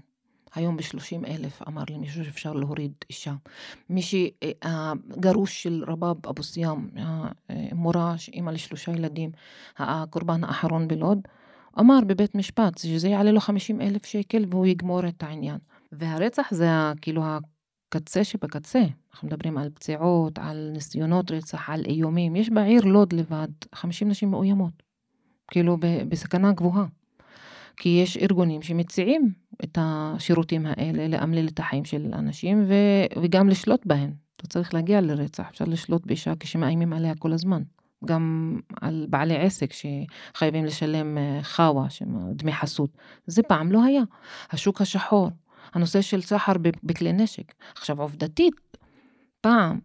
היום 0.56 0.78
ב-30 0.78 1.28
אלף 1.28 1.62
אמר 1.68 1.84
לי 1.90 1.98
מישהו 1.98 2.26
שאפשר 2.26 2.54
להוריד 2.54 2.92
אישה. 3.10 3.34
מישהי, 3.90 4.32
אה, 4.44 4.94
הגרוש 5.12 5.64
של 5.64 5.84
רבאב 5.88 6.28
אבו 6.28 6.44
סיאם, 6.44 6.90
מורה, 7.74 8.16
אימא 8.34 8.52
לשלושה 8.52 8.92
ילדים, 8.92 9.32
הקורבן 9.78 10.44
האחרון 10.44 10.88
בלוד, 10.88 11.20
אמר 11.80 12.00
בבית 12.08 12.36
משפט 12.36 12.78
שזה 12.78 13.08
יעלה 13.08 13.32
לו 13.32 13.40
50 13.40 13.82
אלף 13.82 14.06
שקל 14.06 14.46
והוא 14.50 14.66
יגמור 14.66 15.08
את 15.08 15.24
העניין. 15.24 15.58
והרצח 15.98 16.48
זה 16.52 16.68
כאילו 17.02 17.24
הקצה 17.26 18.24
שבקצה. 18.24 18.84
אנחנו 19.14 19.28
מדברים 19.28 19.58
על 19.58 19.70
פציעות, 19.70 20.40
על 20.40 20.70
ניסיונות 20.74 21.32
רצח, 21.32 21.70
על 21.70 21.86
איומים. 21.86 22.36
יש 22.36 22.50
בעיר 22.50 22.86
לוד 22.86 23.14
לבד 23.14 23.48
50 23.76 24.10
נשים 24.10 24.32
מאוימות. 24.32 24.84
כאילו 25.48 25.78
בסכנה 26.10 26.52
גבוהה. 26.52 26.86
כי 27.78 27.90
יש 28.04 28.18
ארגונים 28.18 28.62
שמציעים 28.62 29.34
את 29.64 29.78
השירותים 29.82 30.66
האלה 30.66 31.08
לאמלל 31.08 31.48
את 31.48 31.60
החיים 31.60 31.86
של 31.86 32.12
אנשים 32.14 32.66
ו- 32.68 33.22
וגם 33.22 33.50
לשלוט 33.50 33.86
בהם. 33.86 34.14
אתה 34.38 34.48
צריך 34.48 34.74
להגיע 34.74 35.02
לרצח, 35.02 35.46
אפשר 35.50 35.66
לשלוט 35.66 36.06
באישה 36.06 36.34
כשמאיימים 36.40 36.94
עליה 36.94 37.16
כל 37.16 37.34
הזמן. 37.34 37.62
גם 38.06 38.58
על 38.82 39.06
בעלי 39.10 39.38
עסק 39.38 39.72
שחייבים 39.74 40.66
לשלם 40.66 41.18
אה, 41.18 41.40
חאווה, 41.42 41.88
דמי 42.32 42.54
חסות. 42.54 42.90
זה 43.28 43.44
פעם 43.44 43.72
לא 43.72 43.84
היה. 43.84 44.02
השוק 44.52 44.82
השחור, 44.82 45.30
הנושא 45.76 46.02
של 46.02 46.22
סחר 46.22 46.54
בכלי 46.84 47.14
נשק. 47.14 47.54
עכשיו 47.76 48.02
עובדתית, 48.02 48.78
פעם, 49.42 49.80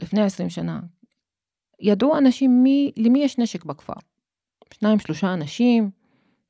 לפני 0.00 0.22
עשרים 0.22 0.50
שנה, 0.50 0.80
ידעו 1.80 2.18
אנשים 2.18 2.62
מי, 2.62 2.92
למי 2.96 3.24
יש 3.24 3.38
נשק 3.38 3.64
בכפר. 3.64 3.92
שניים, 4.74 4.98
שלושה 4.98 5.34
אנשים 5.34 5.90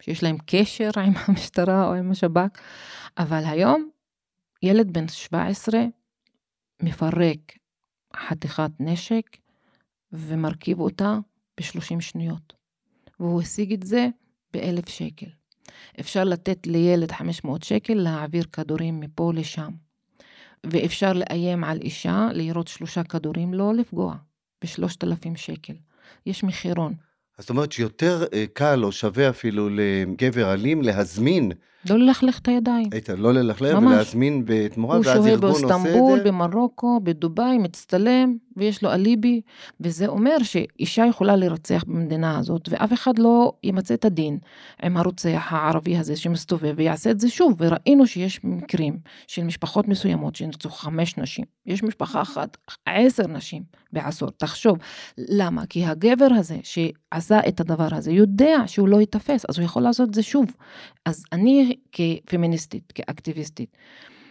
שיש 0.03 0.23
להם 0.23 0.37
קשר 0.47 0.91
עם 1.07 1.13
המשטרה 1.17 1.89
או 1.89 1.95
עם 1.95 2.11
השב"כ, 2.11 2.61
אבל 3.19 3.43
היום 3.45 3.91
ילד 4.63 4.93
בן 4.93 5.09
17 5.09 5.81
מפרק 6.83 7.59
חתיכת 8.17 8.71
נשק 8.81 9.37
ומרכיב 10.13 10.81
אותה 10.81 11.19
ב-30 11.61 12.01
שניות. 12.01 12.53
והוא 13.21 13.43
השיג 13.43 13.73
את 13.73 13.83
זה 13.83 14.09
באלף 14.53 14.89
שקל. 14.89 15.27
אפשר 16.01 16.25
לתת 16.25 16.67
לילד 16.67 17.13
500 17.13 17.63
שקל 17.63 17.95
להעביר 17.95 18.45
כדורים 18.53 19.01
מפה 19.01 19.33
לשם. 19.35 19.71
ואפשר 20.67 21.13
לאיים 21.13 21.65
על 21.65 21.81
אישה 21.81 22.29
לירות 22.33 22.69
שלושה 22.69 23.05
כדורים, 23.05 23.55
לא 23.55 23.75
לפגוע, 23.75 24.15
בשלושת 24.65 25.05
אלפים 25.05 25.37
שקל. 25.37 25.75
יש 26.27 26.45
מחירון. 26.45 26.95
זאת 27.39 27.51
אומרת 27.51 27.73
שיותר 27.73 28.25
אה, 28.33 28.45
קל 28.53 28.85
או 28.85 28.93
שווה 28.93 29.31
אפילו 29.31 29.69
לגבר 29.69 30.53
אלים 30.53 30.83
להזמין. 30.83 31.53
לא 31.91 31.99
ללכלך 31.99 32.39
את 32.39 32.49
הידיים. 32.49 32.89
את 32.97 33.09
ה- 33.11 33.15
לא 33.15 33.35
ללכלך 33.35 33.79
ולהזמין 33.79 34.43
בתמורה, 34.47 34.97
הוא 34.97 35.05
ואז 35.07 35.17
שוהה 35.17 35.31
ארגון 35.31 35.51
עושה 35.51 35.67
את 35.77 35.83
זה. 35.83 36.25
במרוקו, 36.25 37.01
בדובאי, 37.03 37.59
מצטלם, 37.59 38.37
ויש 38.57 38.83
לו 38.83 38.93
אליבי, 38.93 39.41
וזה 39.81 40.07
אומר 40.07 40.37
שאישה 40.43 41.07
יכולה 41.07 41.37
לרצח 41.37 41.85
במדינה 41.87 42.39
הזאת, 42.39 42.69
ואף 42.73 42.93
אחד 42.93 43.19
לא 43.19 43.53
ימצה 43.63 43.95
את 43.95 44.05
הדין 44.05 44.39
עם 44.83 44.97
הרוצח 44.97 45.47
הערבי 45.51 45.97
הזה 45.97 46.17
שמסתובב 46.17 46.75
ויעשה 46.77 47.11
את 47.11 47.21
זה 47.21 47.29
שוב, 47.29 47.55
וראינו 47.59 48.07
שיש 48.07 48.41
מקרים 48.45 48.99
של 49.27 49.45
משפחות 49.45 49.89
מסוימות 49.89 50.37
שנרצחו 50.37 50.75
חמש 50.77 51.19
נשים, 51.19 51.45
יש 51.67 51.83
משפחה 51.83 52.23
אחת, 52.23 52.57
עשר 52.87 53.27
נשים 53.27 53.63
בעשור, 53.93 54.31
תחשוב, 54.31 54.79
למה? 55.19 55.67
כי 55.67 55.85
הגבר 55.85 56.29
הזה 56.37 56.57
שעשה 56.63 57.41
את 57.49 57.61
הדבר 57.61 57.89
הזה 57.93 58.13
יודע 58.13 58.57
שהוא 58.67 58.89
לא 58.89 59.01
ייתפס, 59.01 59.45
אז 59.49 59.59
הוא 59.59 59.65
יכול 59.65 59.83
לעשות 59.83 60.09
את 60.09 60.15
זה 60.15 60.23
שוב. 60.23 60.47
אז 61.07 61.25
אני 61.33 61.74
כפמיניסטית, 61.93 62.93
כאקטיביסטית, 62.93 63.77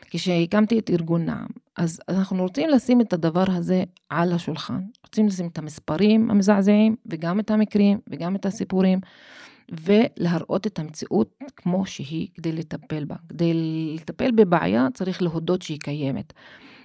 כשהקמתי 0.09 0.79
את 0.79 0.89
ארגון 0.89 1.25
נעם, 1.25 1.47
אז 1.77 1.99
אנחנו 2.09 2.43
רוצים 2.43 2.69
לשים 2.69 3.01
את 3.01 3.13
הדבר 3.13 3.43
הזה 3.47 3.83
על 4.09 4.33
השולחן. 4.33 4.81
רוצים 5.05 5.27
לשים 5.27 5.47
את 5.47 5.57
המספרים 5.57 6.31
המזעזעים, 6.31 6.95
וגם 7.05 7.39
את 7.39 7.51
המקרים, 7.51 7.99
וגם 8.09 8.35
את 8.35 8.45
הסיפורים, 8.45 8.99
ולהראות 9.71 10.67
את 10.67 10.79
המציאות 10.79 11.39
כמו 11.55 11.85
שהיא 11.85 12.27
כדי 12.33 12.51
לטפל 12.51 13.05
בה. 13.05 13.15
כדי 13.29 13.53
לטפל 13.95 14.31
בבעיה 14.31 14.87
צריך 14.93 15.21
להודות 15.21 15.61
שהיא 15.61 15.79
קיימת. 15.79 16.33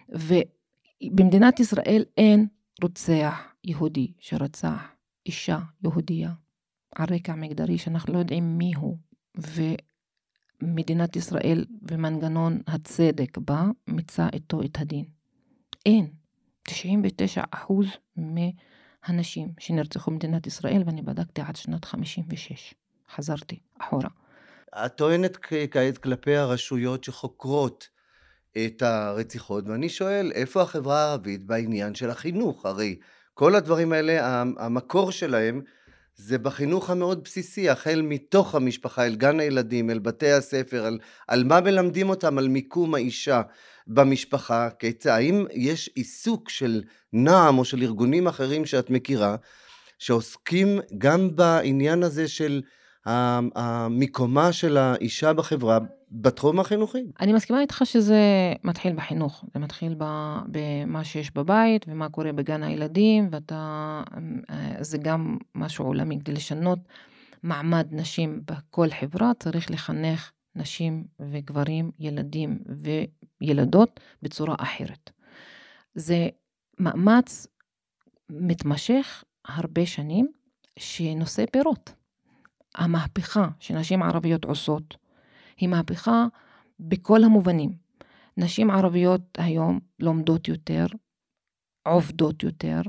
ובמדינת 0.08 1.60
ישראל 1.60 2.04
אין 2.16 2.46
רוצח 2.82 3.40
יהודי 3.64 4.12
שרצח 4.18 4.82
אישה 5.26 5.58
יהודייה 5.82 6.32
על 6.94 7.06
רקע 7.10 7.34
מגדרי 7.34 7.78
שאנחנו 7.78 8.12
לא 8.12 8.18
יודעים 8.18 8.58
מי 8.58 8.72
הוא. 8.74 8.96
ומדינת 10.62 11.16
ישראל 11.16 11.64
ומנגנון 11.90 12.60
הצדק 12.66 13.38
בה 13.38 13.64
מצא 13.86 14.28
איתו 14.32 14.62
את 14.62 14.78
הדין. 14.80 15.04
אין. 15.86 16.10
99 16.62 17.42
אחוז 17.50 17.86
מהנשים 18.16 19.48
שנרצחו 19.58 20.10
במדינת 20.10 20.46
ישראל, 20.46 20.82
ואני 20.86 21.02
בדקתי 21.02 21.40
עד 21.40 21.56
שנת 21.56 21.84
56. 21.84 22.74
חזרתי 23.14 23.58
אחורה. 23.80 24.08
את 24.86 24.96
טוענת 24.96 25.36
כעת 25.70 25.98
כלפי 25.98 26.36
הרשויות 26.36 27.04
שחוקרות 27.04 27.88
את 28.66 28.82
הרציחות, 28.82 29.68
ואני 29.68 29.88
שואל, 29.88 30.32
איפה 30.34 30.62
החברה 30.62 31.04
הערבית 31.04 31.44
בעניין 31.44 31.94
של 31.94 32.10
החינוך? 32.10 32.66
הרי 32.66 32.98
כל 33.34 33.54
הדברים 33.54 33.92
האלה, 33.92 34.40
המ- 34.40 34.54
המקור 34.58 35.12
שלהם 35.12 35.60
זה 36.18 36.38
בחינוך 36.38 36.90
המאוד 36.90 37.24
בסיסי, 37.24 37.68
החל 37.68 38.02
מתוך 38.04 38.54
המשפחה, 38.54 39.06
אל 39.06 39.14
גן 39.14 39.40
הילדים, 39.40 39.90
אל 39.90 39.98
בתי 39.98 40.32
הספר, 40.32 40.84
על, 40.84 40.98
על 41.28 41.44
מה 41.44 41.60
מלמדים 41.60 42.10
אותם, 42.10 42.38
על 42.38 42.48
מיקום 42.48 42.94
האישה 42.94 43.42
במשפחה, 43.86 44.68
כיצד, 44.78 45.10
האם 45.10 45.46
יש 45.52 45.90
עיסוק 45.94 46.48
של 46.48 46.82
נעם 47.12 47.58
או 47.58 47.64
של 47.64 47.82
ארגונים 47.82 48.28
אחרים 48.28 48.66
שאת 48.66 48.90
מכירה, 48.90 49.36
שעוסקים 49.98 50.80
גם 50.98 51.36
בעניין 51.36 52.02
הזה 52.02 52.28
של 52.28 52.62
ה- 53.08 53.40
המיקומה 53.54 54.52
של 54.52 54.76
האישה 54.76 55.32
בחברה 55.32 55.78
בתחום 56.10 56.60
החינוכי. 56.60 56.98
אני 57.20 57.32
מסכימה 57.32 57.60
איתך 57.60 57.82
שזה 57.84 58.20
מתחיל 58.64 58.92
בחינוך, 58.92 59.44
זה 59.54 59.60
מתחיל 59.60 59.94
במה 60.48 61.04
שיש 61.04 61.34
בבית 61.34 61.84
ומה 61.88 62.08
קורה 62.08 62.32
בגן 62.32 62.62
הילדים, 62.62 63.28
ואתה, 63.32 64.02
אה, 64.50 64.74
זה 64.80 64.98
גם 64.98 65.36
משהו 65.54 65.84
עולמי, 65.84 66.20
כדי 66.20 66.32
לשנות 66.32 66.78
מעמד 67.42 67.86
נשים 67.90 68.40
בכל 68.46 68.88
חברה 69.00 69.32
צריך 69.38 69.70
לחנך 69.70 70.30
נשים 70.56 71.04
וגברים, 71.30 71.90
ילדים 71.98 72.58
וילדות 73.40 74.00
בצורה 74.22 74.54
אחרת. 74.58 75.10
זה 75.94 76.28
מאמץ 76.78 77.46
מתמשך 78.30 79.24
הרבה 79.48 79.86
שנים 79.86 80.28
שנושא 80.78 81.44
פירות. 81.52 81.92
המהפכה 82.78 83.48
שנשים 83.60 84.02
ערביות 84.02 84.44
עושות 84.44 84.96
היא 85.56 85.68
מהפכה 85.68 86.26
בכל 86.80 87.24
המובנים. 87.24 87.72
נשים 88.36 88.70
ערביות 88.70 89.38
היום 89.38 89.80
לומדות 90.00 90.48
יותר, 90.48 90.86
עובדות 91.86 92.42
יותר, 92.42 92.80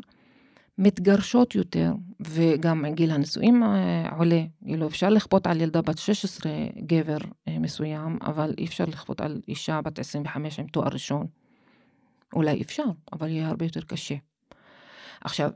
מתגרשות 0.78 1.56
יותר, 1.56 1.92
וגם 2.28 2.86
גיל 2.94 3.12
הנישואים 3.12 3.64
אה, 3.64 4.10
עולה. 4.18 4.44
כאילו 4.66 4.88
אפשר 4.88 5.10
לכפות 5.10 5.48
על 5.48 5.62
ילדה 5.62 5.82
בת 5.82 5.98
16 5.98 6.52
גבר 6.86 7.18
אה, 7.48 7.60
מסוים, 7.60 8.18
אבל 8.22 8.54
אי 8.58 8.66
אפשר 8.66 8.86
לכפות 8.86 9.22
על 9.22 9.42
אישה 9.48 9.82
בת 9.82 10.00
25 10.00 10.60
עם 10.60 10.68
תואר 10.68 10.88
ראשון. 10.88 11.28
אולי 12.34 12.62
אפשר, 12.62 12.84
אבל 13.14 13.30
יהיה 13.30 13.48
הרבה 13.48 13.66
יותר 13.66 13.82
קשה. 13.82 14.16
עכשיו, 15.22 15.50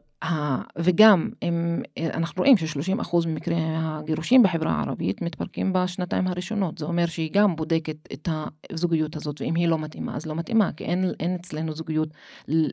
וגם 0.79 1.29
אם, 1.43 1.81
אנחנו 1.99 2.41
רואים 2.41 2.57
ש-30% 2.57 3.27
ממקרי 3.27 3.55
הגירושים 3.59 4.43
בחברה 4.43 4.71
הערבית 4.71 5.21
מתפרקים 5.21 5.73
בשנתיים 5.73 6.27
הראשונות. 6.27 6.77
זה 6.77 6.85
אומר 6.85 7.05
שהיא 7.05 7.29
גם 7.33 7.55
בודקת 7.55 7.97
את 8.13 8.29
הזוגיות 8.69 9.15
הזאת, 9.15 9.41
ואם 9.41 9.55
היא 9.55 9.67
לא 9.67 9.79
מתאימה, 9.79 10.15
אז 10.15 10.25
לא 10.25 10.35
מתאימה, 10.35 10.71
כי 10.71 10.83
אין, 10.83 11.11
אין 11.19 11.35
אצלנו 11.35 11.73
זוגיות 11.73 12.09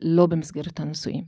לא 0.01 0.25
במסגרת 0.25 0.79
הנישואים. 0.79 1.23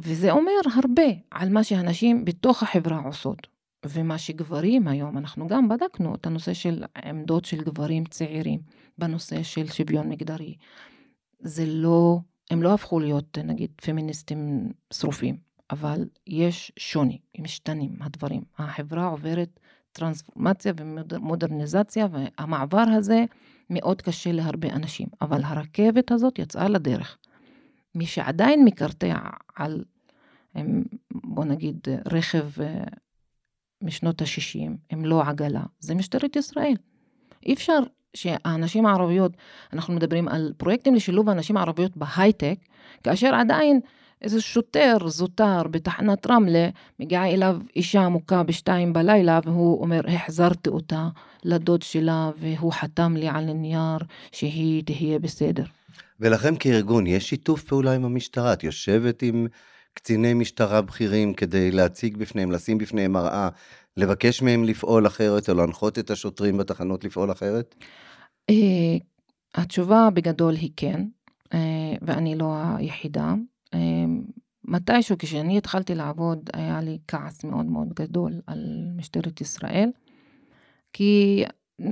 וזה 0.00 0.30
אומר 0.30 0.52
הרבה 0.74 1.02
על 1.30 1.48
מה 1.48 1.64
שהנשים 1.64 2.24
בתוך 2.24 2.62
החברה 2.62 2.98
עושות. 2.98 3.46
ומה 3.88 4.18
שגברים 4.18 4.88
היום, 4.88 5.18
אנחנו 5.18 5.46
גם 5.46 5.68
בדקנו 5.68 6.14
את 6.14 6.26
הנושא 6.26 6.54
של 6.54 6.84
עמדות 7.04 7.44
של 7.44 7.56
גברים 7.56 8.04
צעירים 8.04 8.60
בנושא 8.98 9.42
של 9.42 9.66
שוויון 9.66 10.08
מגדרי. 10.08 10.56
זה 11.40 11.64
לא, 11.66 12.18
הם 12.50 12.62
לא 12.62 12.74
הפכו 12.74 13.00
להיות 13.00 13.38
נגיד 13.38 13.70
פמיניסטים 13.76 14.72
שרופים, 14.92 15.36
אבל 15.70 16.08
יש 16.26 16.72
שוני, 16.78 17.18
משתנים 17.38 17.96
הדברים. 18.00 18.42
החברה 18.58 19.06
עוברת 19.06 19.60
טרנספורמציה 19.92 20.72
ומודרניזציה, 20.76 22.06
והמעבר 22.12 22.84
הזה 22.96 23.24
מאוד 23.70 24.02
קשה 24.02 24.32
להרבה 24.32 24.68
אנשים. 24.68 25.08
אבל 25.20 25.44
הרכבת 25.44 26.10
הזאת 26.10 26.38
יצאה 26.38 26.68
לדרך. 26.68 27.18
מי 27.94 28.06
שעדיין 28.06 28.64
מקרטע 28.64 29.14
על, 29.56 29.84
בוא 31.10 31.44
נגיד, 31.44 31.78
רכב 32.06 32.50
משנות 33.82 34.22
ה-60, 34.22 34.70
הם 34.90 35.04
לא 35.04 35.22
עגלה, 35.22 35.62
זה 35.78 35.94
משטרת 35.94 36.36
ישראל. 36.36 36.76
אי 37.46 37.54
אפשר 37.54 37.78
שהנשים 38.16 38.86
הערביות, 38.86 39.32
אנחנו 39.72 39.94
מדברים 39.94 40.28
על 40.28 40.52
פרויקטים 40.56 40.94
לשילוב 40.94 41.28
הנשים 41.28 41.56
הערביות 41.56 41.96
בהייטק, 41.96 42.56
כאשר 43.04 43.34
עדיין 43.34 43.80
איזה 44.22 44.40
שוטר 44.40 44.96
זוטר 45.06 45.62
בתחנת 45.70 46.26
רמלה, 46.26 46.68
מגיעה 47.00 47.30
אליו 47.30 47.56
אישה 47.76 48.08
מוכה 48.08 48.42
בשתיים 48.42 48.92
בלילה, 48.92 49.40
והוא 49.44 49.80
אומר, 49.80 50.00
החזרתי 50.08 50.68
אותה 50.68 51.08
לדוד 51.44 51.82
שלה, 51.82 52.30
והוא 52.38 52.72
חתם 52.72 53.16
לי 53.16 53.28
על 53.28 53.52
נייר 53.52 53.98
שהיא 54.32 54.82
תהיה 54.84 55.18
בסדר. 55.18 55.64
ולכם 56.20 56.56
כארגון, 56.56 57.06
יש 57.06 57.28
שיתוף 57.28 57.62
פעולה 57.62 57.92
עם 57.92 58.04
המשטרה? 58.04 58.52
את 58.52 58.64
יושבת 58.64 59.22
עם 59.22 59.46
קציני 59.94 60.34
משטרה 60.34 60.82
בכירים 60.82 61.34
כדי 61.34 61.70
להציג 61.70 62.16
בפניהם, 62.16 62.52
לשים 62.52 62.78
בפניהם 62.78 63.12
מראה, 63.12 63.48
לבקש 63.96 64.42
מהם 64.42 64.64
לפעול 64.64 65.06
אחרת, 65.06 65.48
או 65.48 65.54
להנחות 65.54 65.98
את 65.98 66.10
השוטרים 66.10 66.56
בתחנות 66.56 67.04
לפעול 67.04 67.32
אחרת? 67.32 67.74
התשובה 69.54 70.08
בגדול 70.14 70.54
היא 70.54 70.70
כן, 70.76 71.06
ואני 72.02 72.34
לא 72.34 72.54
היחידה. 72.76 73.34
מתישהו 74.64 75.16
כשאני 75.18 75.58
התחלתי 75.58 75.94
לעבוד 75.94 76.50
היה 76.52 76.80
לי 76.80 76.98
כעס 77.08 77.44
מאוד 77.44 77.66
מאוד 77.66 77.88
גדול 77.94 78.32
על 78.46 78.88
משטרת 78.96 79.40
ישראל, 79.40 79.90
כי 80.92 81.44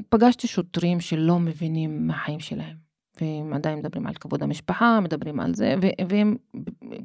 פגשתי 0.08 0.46
שוטרים 0.46 1.00
שלא 1.00 1.38
מבינים 1.38 2.06
מהחיים 2.06 2.40
שלהם. 2.40 2.84
והם 3.20 3.52
עדיין 3.52 3.78
מדברים 3.78 4.06
על 4.06 4.14
כבוד 4.14 4.42
המשפחה, 4.42 5.00
מדברים 5.00 5.40
על 5.40 5.54
זה, 5.54 5.74
והם 6.08 6.36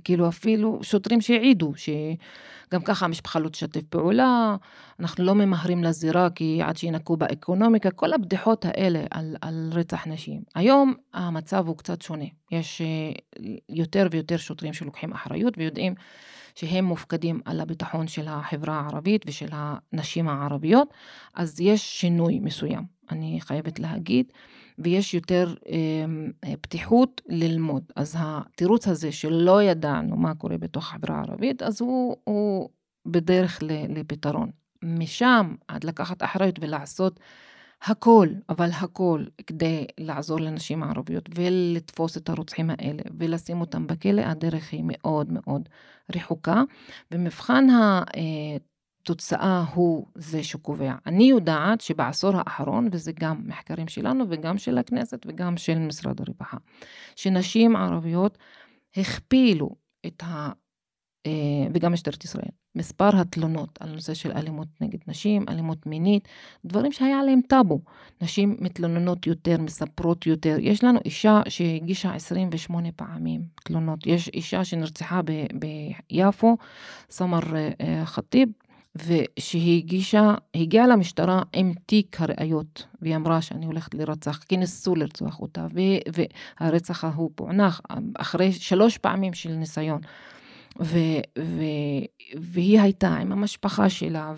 כאילו 0.04 0.30
אפילו 0.30 0.80
שוטרים 0.84 1.22
שהעידו 1.22 1.74
שגם 1.76 2.82
ככה 2.82 3.06
המשפחה 3.06 3.40
לא 3.40 3.50
תשתף 3.50 3.84
פעולה, 3.84 4.56
אנחנו 5.00 5.24
לא 5.24 5.36
ממהרים 5.36 5.84
לזירה 5.84 6.30
כי 6.30 6.60
עד 6.64 6.78
שינקו 6.78 7.18
באקונומיקה, 7.18 7.92
כל 7.92 8.14
הבדיחות 8.14 8.66
האלה 8.66 9.04
על, 9.12 9.36
על 9.42 9.70
רצח 9.74 10.08
נשים. 10.08 10.42
היום 10.56 10.94
המצב 11.14 11.68
הוא 11.68 11.78
קצת 11.78 12.02
שונה, 12.02 12.26
יש 12.52 12.82
אה, 12.82 13.48
יותר 13.70 14.08
ויותר 14.12 14.38
שוטרים 14.38 14.74
שלוקחים 14.74 15.12
אחריות 15.12 15.58
ויודעים 15.58 15.94
שהם 16.56 16.86
מופקדים 16.86 17.40
על 17.46 17.60
הביטחון 17.60 18.08
של 18.08 18.28
החברה 18.28 18.80
הערבית 18.80 19.26
ושל 19.28 19.50
הנשים 19.52 20.28
הערביות, 20.30 20.94
אז 21.36 21.60
יש 21.60 22.00
שינוי 22.00 22.40
מסוים, 22.40 22.84
אני 23.12 23.38
חייבת 23.42 23.80
להגיד. 23.80 24.26
ויש 24.80 25.14
יותר 25.14 25.54
אמ, 25.70 26.32
אה, 26.44 26.54
פתיחות 26.62 27.22
ללמוד. 27.30 27.84
אז 27.96 28.16
התירוץ 28.20 28.88
הזה 28.88 29.12
שלא 29.12 29.64
ידענו 29.64 30.18
מה 30.18 30.36
קורה 30.36 30.58
בתוך 30.58 30.84
החברה 30.84 31.16
הערבית, 31.16 31.62
אז 31.62 31.82
הוא, 31.82 32.16
הוא 32.24 32.70
בדרך 33.06 33.60
לפתרון. 33.90 34.50
משם 34.84 35.56
עד 35.68 35.84
לקחת 35.84 36.24
אחריות 36.24 36.56
ולעשות 36.62 37.20
הכל, 37.82 38.28
אבל 38.50 38.70
הכל, 38.72 39.24
כדי 39.48 39.86
לעזור 40.00 40.40
לנשים 40.40 40.84
הערביות 40.84 41.30
ולתפוס 41.36 42.18
את 42.18 42.30
הרוצחים 42.30 42.70
האלה 42.70 43.02
ולשים 43.20 43.62
אותם 43.62 43.88
בכלא, 43.88 44.22
הדרך 44.22 44.72
היא 44.72 44.84
מאוד 44.86 45.28
מאוד 45.32 45.70
רחוקה. 46.16 46.64
ומבחן 47.12 47.68
התוצאה 49.10 49.64
הוא 49.74 50.06
זה 50.16 50.44
שקובע. 50.44 50.94
אני 51.06 51.24
יודעת 51.24 51.82
שבעשור 51.82 52.32
האחרון, 52.36 52.90
וזה 52.92 53.12
גם 53.20 53.42
מחקרים 53.46 53.88
שלנו 53.88 54.26
וגם 54.30 54.58
של 54.58 54.78
הכנסת 54.78 55.26
וגם 55.28 55.58
של 55.58 55.80
משרד 55.80 56.22
הרווחה, 56.22 56.58
שנשים 57.16 57.76
ערביות 57.76 58.38
הכפילו 58.98 59.76
את 60.06 60.24
ה... 60.24 60.50
אה, 61.26 61.32
וגם 61.74 61.94
משטרת 61.94 62.24
ישראל, 62.24 62.52
מספר 62.76 63.10
התלונות 63.18 63.80
על 63.80 63.92
נושא 63.92 64.14
של 64.14 64.32
אלימות 64.32 64.68
נגד 64.82 65.00
נשים, 65.08 65.46
אלימות 65.50 65.86
מינית, 65.86 66.28
דברים 66.66 66.92
שהיה 66.92 67.20
עליהם 67.20 67.42
טאבו. 67.48 67.82
נשים 68.22 68.58
מתלוננות 68.60 69.28
יותר, 69.28 69.58
מספרות 69.62 70.26
יותר. 70.26 70.58
יש 70.60 70.84
לנו 70.84 71.00
אישה 71.06 71.42
שהגישה 71.50 72.14
28 72.14 72.92
פעמים 72.92 73.42
תלונות. 73.64 74.08
יש 74.08 74.28
אישה 74.28 74.64
שנרצחה 74.66 75.22
ביפו, 75.54 76.58
סמר 77.10 77.40
אה, 77.56 78.06
ח'טיב, 78.06 78.50
ושהיא 79.08 79.78
הגישה, 79.78 80.34
הגיעה 80.56 80.88
למשטרה 80.88 81.42
עם 81.54 81.74
תיק 81.86 82.22
הראיות, 82.22 82.86
והיא 83.02 83.16
אמרה 83.16 83.42
שאני 83.42 83.66
הולכת 83.66 83.94
לרצח, 83.94 84.38
כי 84.38 84.58
ניסו 84.58 84.96
לרצוח 84.96 85.40
אותה, 85.40 85.68
והרצח 86.62 87.04
ההוא 87.04 87.32
פוענח 87.36 87.82
אחרי 88.18 88.52
שלוש 88.52 88.98
פעמים 88.98 89.34
של 89.34 89.52
ניסיון. 89.52 90.02
ו, 90.82 90.98
ו, 91.40 91.64
והיא 92.40 92.80
הייתה 92.80 93.16
עם 93.18 93.32
המשפחה 93.32 93.90
שלה, 93.90 94.34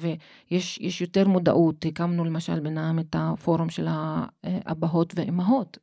ויש 0.51 1.01
יותר 1.01 1.27
מודעות. 1.27 1.85
הקמנו 1.85 2.25
למשל 2.25 2.59
בנעם 2.59 2.99
את 2.99 3.15
הפורום 3.19 3.69
של 3.69 3.87
האבהות 4.43 5.13
והאימהות 5.15 5.77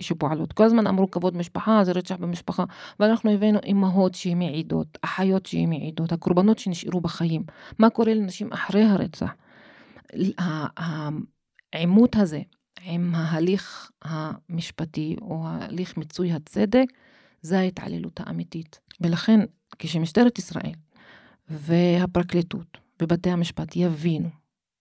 שפועלות. 0.00 0.52
כל 0.52 0.64
הזמן 0.64 0.86
אמרו 0.86 1.10
כבוד 1.10 1.36
משפחה, 1.36 1.84
זה 1.84 1.92
רצח 1.92 2.16
במשפחה, 2.16 2.64
ואנחנו 3.00 3.30
הבאנו 3.30 3.58
אימהות 3.64 4.14
שהן 4.14 4.38
מעידות, 4.38 4.98
אחיות 5.02 5.46
שהן 5.46 5.68
מעידות, 5.68 6.12
הקורבנות 6.12 6.58
שנשארו 6.58 7.00
בחיים. 7.00 7.42
מה 7.78 7.90
קורה 7.90 8.14
לנשים 8.14 8.52
אחרי 8.52 8.82
הרצח? 8.82 9.34
העימות 11.72 12.16
הזה 12.16 12.40
עם 12.82 13.14
ההליך 13.14 13.90
המשפטי 14.02 15.16
או 15.20 15.42
הליך 15.46 15.96
מיצוי 15.96 16.32
הצדק, 16.32 16.86
זה 17.42 17.58
ההתעללות 17.58 18.20
האמיתית. 18.20 18.80
ולכן 19.00 19.40
כשמשטרת 19.78 20.38
ישראל 20.38 20.74
והפרקליטות 21.48 22.78
ובתי 23.02 23.30
המשפט 23.30 23.76
יבינו 23.76 24.28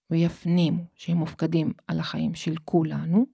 ויפנימו 0.10 0.84
שהם 0.96 1.18
מופקדים 1.18 1.74
על 1.88 2.00
החיים 2.00 2.36
של 2.36 2.54
כולנו, 2.66 3.26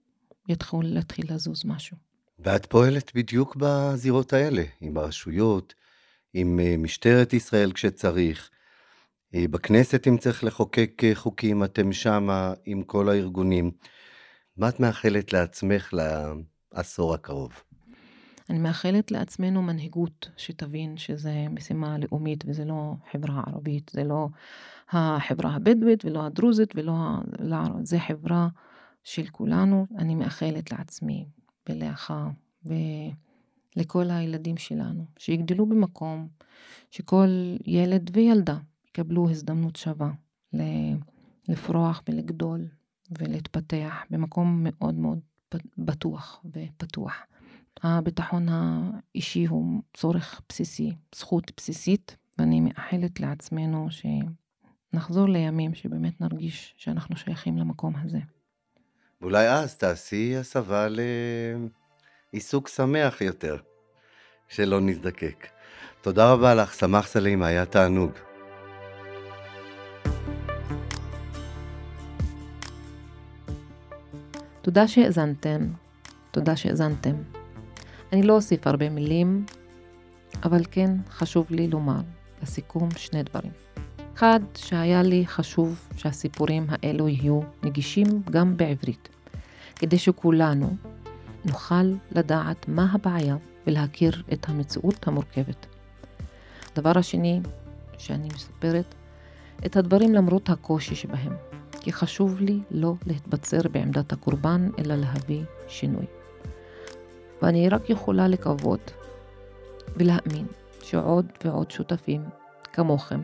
יתחילו 0.48 0.82
להתחיל 0.82 1.34
לזוז 1.34 1.62
משהו. 1.64 1.96
ואת 2.38 2.66
פועלת 2.66 3.12
בדיוק 3.14 3.56
בזירות 3.56 4.32
האלה, 4.32 4.62
עם 4.80 4.96
הרשויות, 4.96 5.74
עם 6.34 6.60
אה, 6.60 6.76
משטרת 6.78 7.32
ישראל 7.32 7.72
כשצריך, 7.72 8.50
אה, 9.34 9.44
בכנסת 9.50 10.08
אם 10.08 10.18
צריך 10.18 10.44
לחוקק 10.44 11.04
אה, 11.04 11.14
חוקים, 11.14 11.64
אתם 11.64 11.92
שמה 11.92 12.54
עם 12.64 12.82
כל 12.82 13.08
הארגונים. 13.08 13.70
מה 14.56 14.68
את 14.68 14.80
מאחלת 14.80 15.32
לעצמך 15.32 15.94
לעשור 16.72 17.14
הקרוב? 17.14 17.62
אני 18.50 18.58
מאחלת 18.58 19.10
לעצמנו 19.10 19.62
מנהיגות 19.62 20.30
שתבין 20.36 20.96
שזה 20.96 21.46
משימה 21.50 21.98
לאומית 21.98 22.44
וזה 22.46 22.64
לא 22.64 22.94
חברה 23.12 23.42
ערבית, 23.46 23.90
זה 23.94 24.04
לא 24.04 24.28
החברה 24.90 25.54
הבדואית 25.54 26.04
ולא 26.04 26.26
הדרוזית 26.26 26.72
ולא... 26.76 26.94
לא, 27.38 27.58
זה 27.82 28.00
חברה 28.00 28.48
של 29.04 29.26
כולנו. 29.26 29.86
אני 29.98 30.14
מאחלת 30.14 30.72
לעצמי 30.72 31.26
ולאח 31.68 32.10
ולכל 32.64 34.10
הילדים 34.10 34.56
שלנו, 34.56 35.04
שיגדלו 35.18 35.66
במקום 35.66 36.28
שכל 36.90 37.56
ילד 37.66 38.10
וילדה 38.16 38.58
יקבלו 38.88 39.30
הזדמנות 39.30 39.76
שווה 39.76 40.10
לפרוח 41.48 42.02
ולגדול 42.08 42.68
ולהתפתח 43.18 44.04
במקום 44.10 44.60
מאוד 44.62 44.94
מאוד 44.94 45.18
בטוח 45.78 46.44
ופתוח. 46.44 47.26
הביטחון 47.82 48.46
האישי 48.48 49.46
הוא 49.46 49.82
צורך 49.94 50.40
בסיסי, 50.48 50.92
זכות 51.14 51.52
בסיסית, 51.56 52.16
ואני 52.38 52.60
מאחלת 52.60 53.20
לעצמנו 53.20 53.88
שנחזור 53.90 55.28
לימים 55.28 55.74
שבאמת 55.74 56.20
נרגיש 56.20 56.74
שאנחנו 56.76 57.16
שייכים 57.16 57.58
למקום 57.58 57.94
הזה. 57.96 58.18
ואולי 59.20 59.48
אז 59.48 59.76
תעשי 59.76 60.36
הסבה 60.36 60.86
לעיסוק 62.32 62.68
שמח 62.68 63.20
יותר, 63.20 63.56
שלא 64.48 64.80
נזדקק. 64.80 65.46
תודה 66.02 66.32
רבה 66.32 66.54
לך, 66.54 66.72
סמך 66.72 67.06
סלימה, 67.06 67.46
היה 67.46 67.66
תענוג. 67.66 68.10
תודה 74.62 74.88
שהאזנתם, 74.88 75.68
תודה 76.30 76.56
שהאזנתם. 76.56 77.37
אני 78.12 78.22
לא 78.22 78.32
אוסיף 78.32 78.66
הרבה 78.66 78.90
מילים, 78.90 79.44
אבל 80.44 80.62
כן 80.70 80.90
חשוב 81.10 81.46
לי 81.50 81.68
לומר 81.68 82.00
לסיכום 82.42 82.88
שני 82.96 83.22
דברים. 83.22 83.52
אחד, 84.14 84.40
שהיה 84.54 85.02
לי 85.02 85.26
חשוב 85.26 85.88
שהסיפורים 85.96 86.66
האלו 86.68 87.08
יהיו 87.08 87.40
נגישים 87.62 88.06
גם 88.30 88.56
בעברית, 88.56 89.08
כדי 89.76 89.98
שכולנו 89.98 90.76
נוכל 91.44 91.92
לדעת 92.12 92.68
מה 92.68 92.86
הבעיה 92.92 93.36
ולהכיר 93.66 94.22
את 94.32 94.48
המציאות 94.48 95.08
המורכבת. 95.08 95.66
הדבר 96.72 96.98
השני, 96.98 97.40
שאני 97.98 98.28
מספרת 98.34 98.94
את 99.66 99.76
הדברים 99.76 100.14
למרות 100.14 100.50
הקושי 100.50 100.94
שבהם, 100.94 101.32
כי 101.80 101.92
חשוב 101.92 102.40
לי 102.40 102.60
לא 102.70 102.94
להתבצר 103.06 103.60
בעמדת 103.72 104.12
הקורבן, 104.12 104.68
אלא 104.78 104.94
להביא 104.94 105.42
שינוי. 105.68 106.17
ואני 107.42 107.68
רק 107.68 107.90
יכולה 107.90 108.28
לקוות 108.28 108.92
ולהאמין 109.96 110.46
שעוד 110.82 111.26
ועוד 111.44 111.70
שותפים 111.70 112.24
כמוכם 112.72 113.20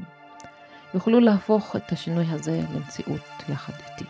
יוכלו 0.94 1.20
להפוך 1.20 1.76
את 1.76 1.92
השינוי 1.92 2.24
הזה 2.30 2.62
למציאות 2.74 3.20
יחד 3.48 3.72
איתי. 3.90 4.04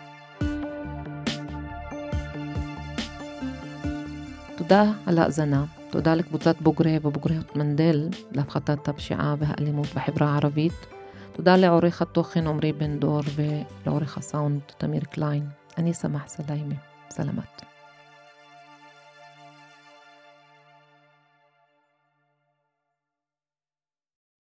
תודה 4.57 4.85
על 5.07 5.19
ההאזנה, 5.19 5.65
תודה 5.91 6.15
לקבוצת 6.15 6.57
בוגרי 6.61 6.99
ובוגריות 7.03 7.57
מנדל 7.57 8.09
להפחתת 8.33 8.89
הפשיעה 8.89 9.35
והאלימות 9.39 9.87
בחברה 9.95 10.29
הערבית, 10.29 10.87
תודה 11.33 11.57
לעורך 11.57 12.03
התוכן 12.03 12.47
עמרי 12.47 12.73
בן 12.73 12.99
דור 12.99 13.21
ולעורך 13.37 14.19
הסאונד 14.19 14.61
תמיר 14.79 15.03
קליין. 15.05 15.49
אני 15.79 15.95
סמח 15.95 16.27
סליימה. 16.27 16.75
סלמת. 17.11 17.74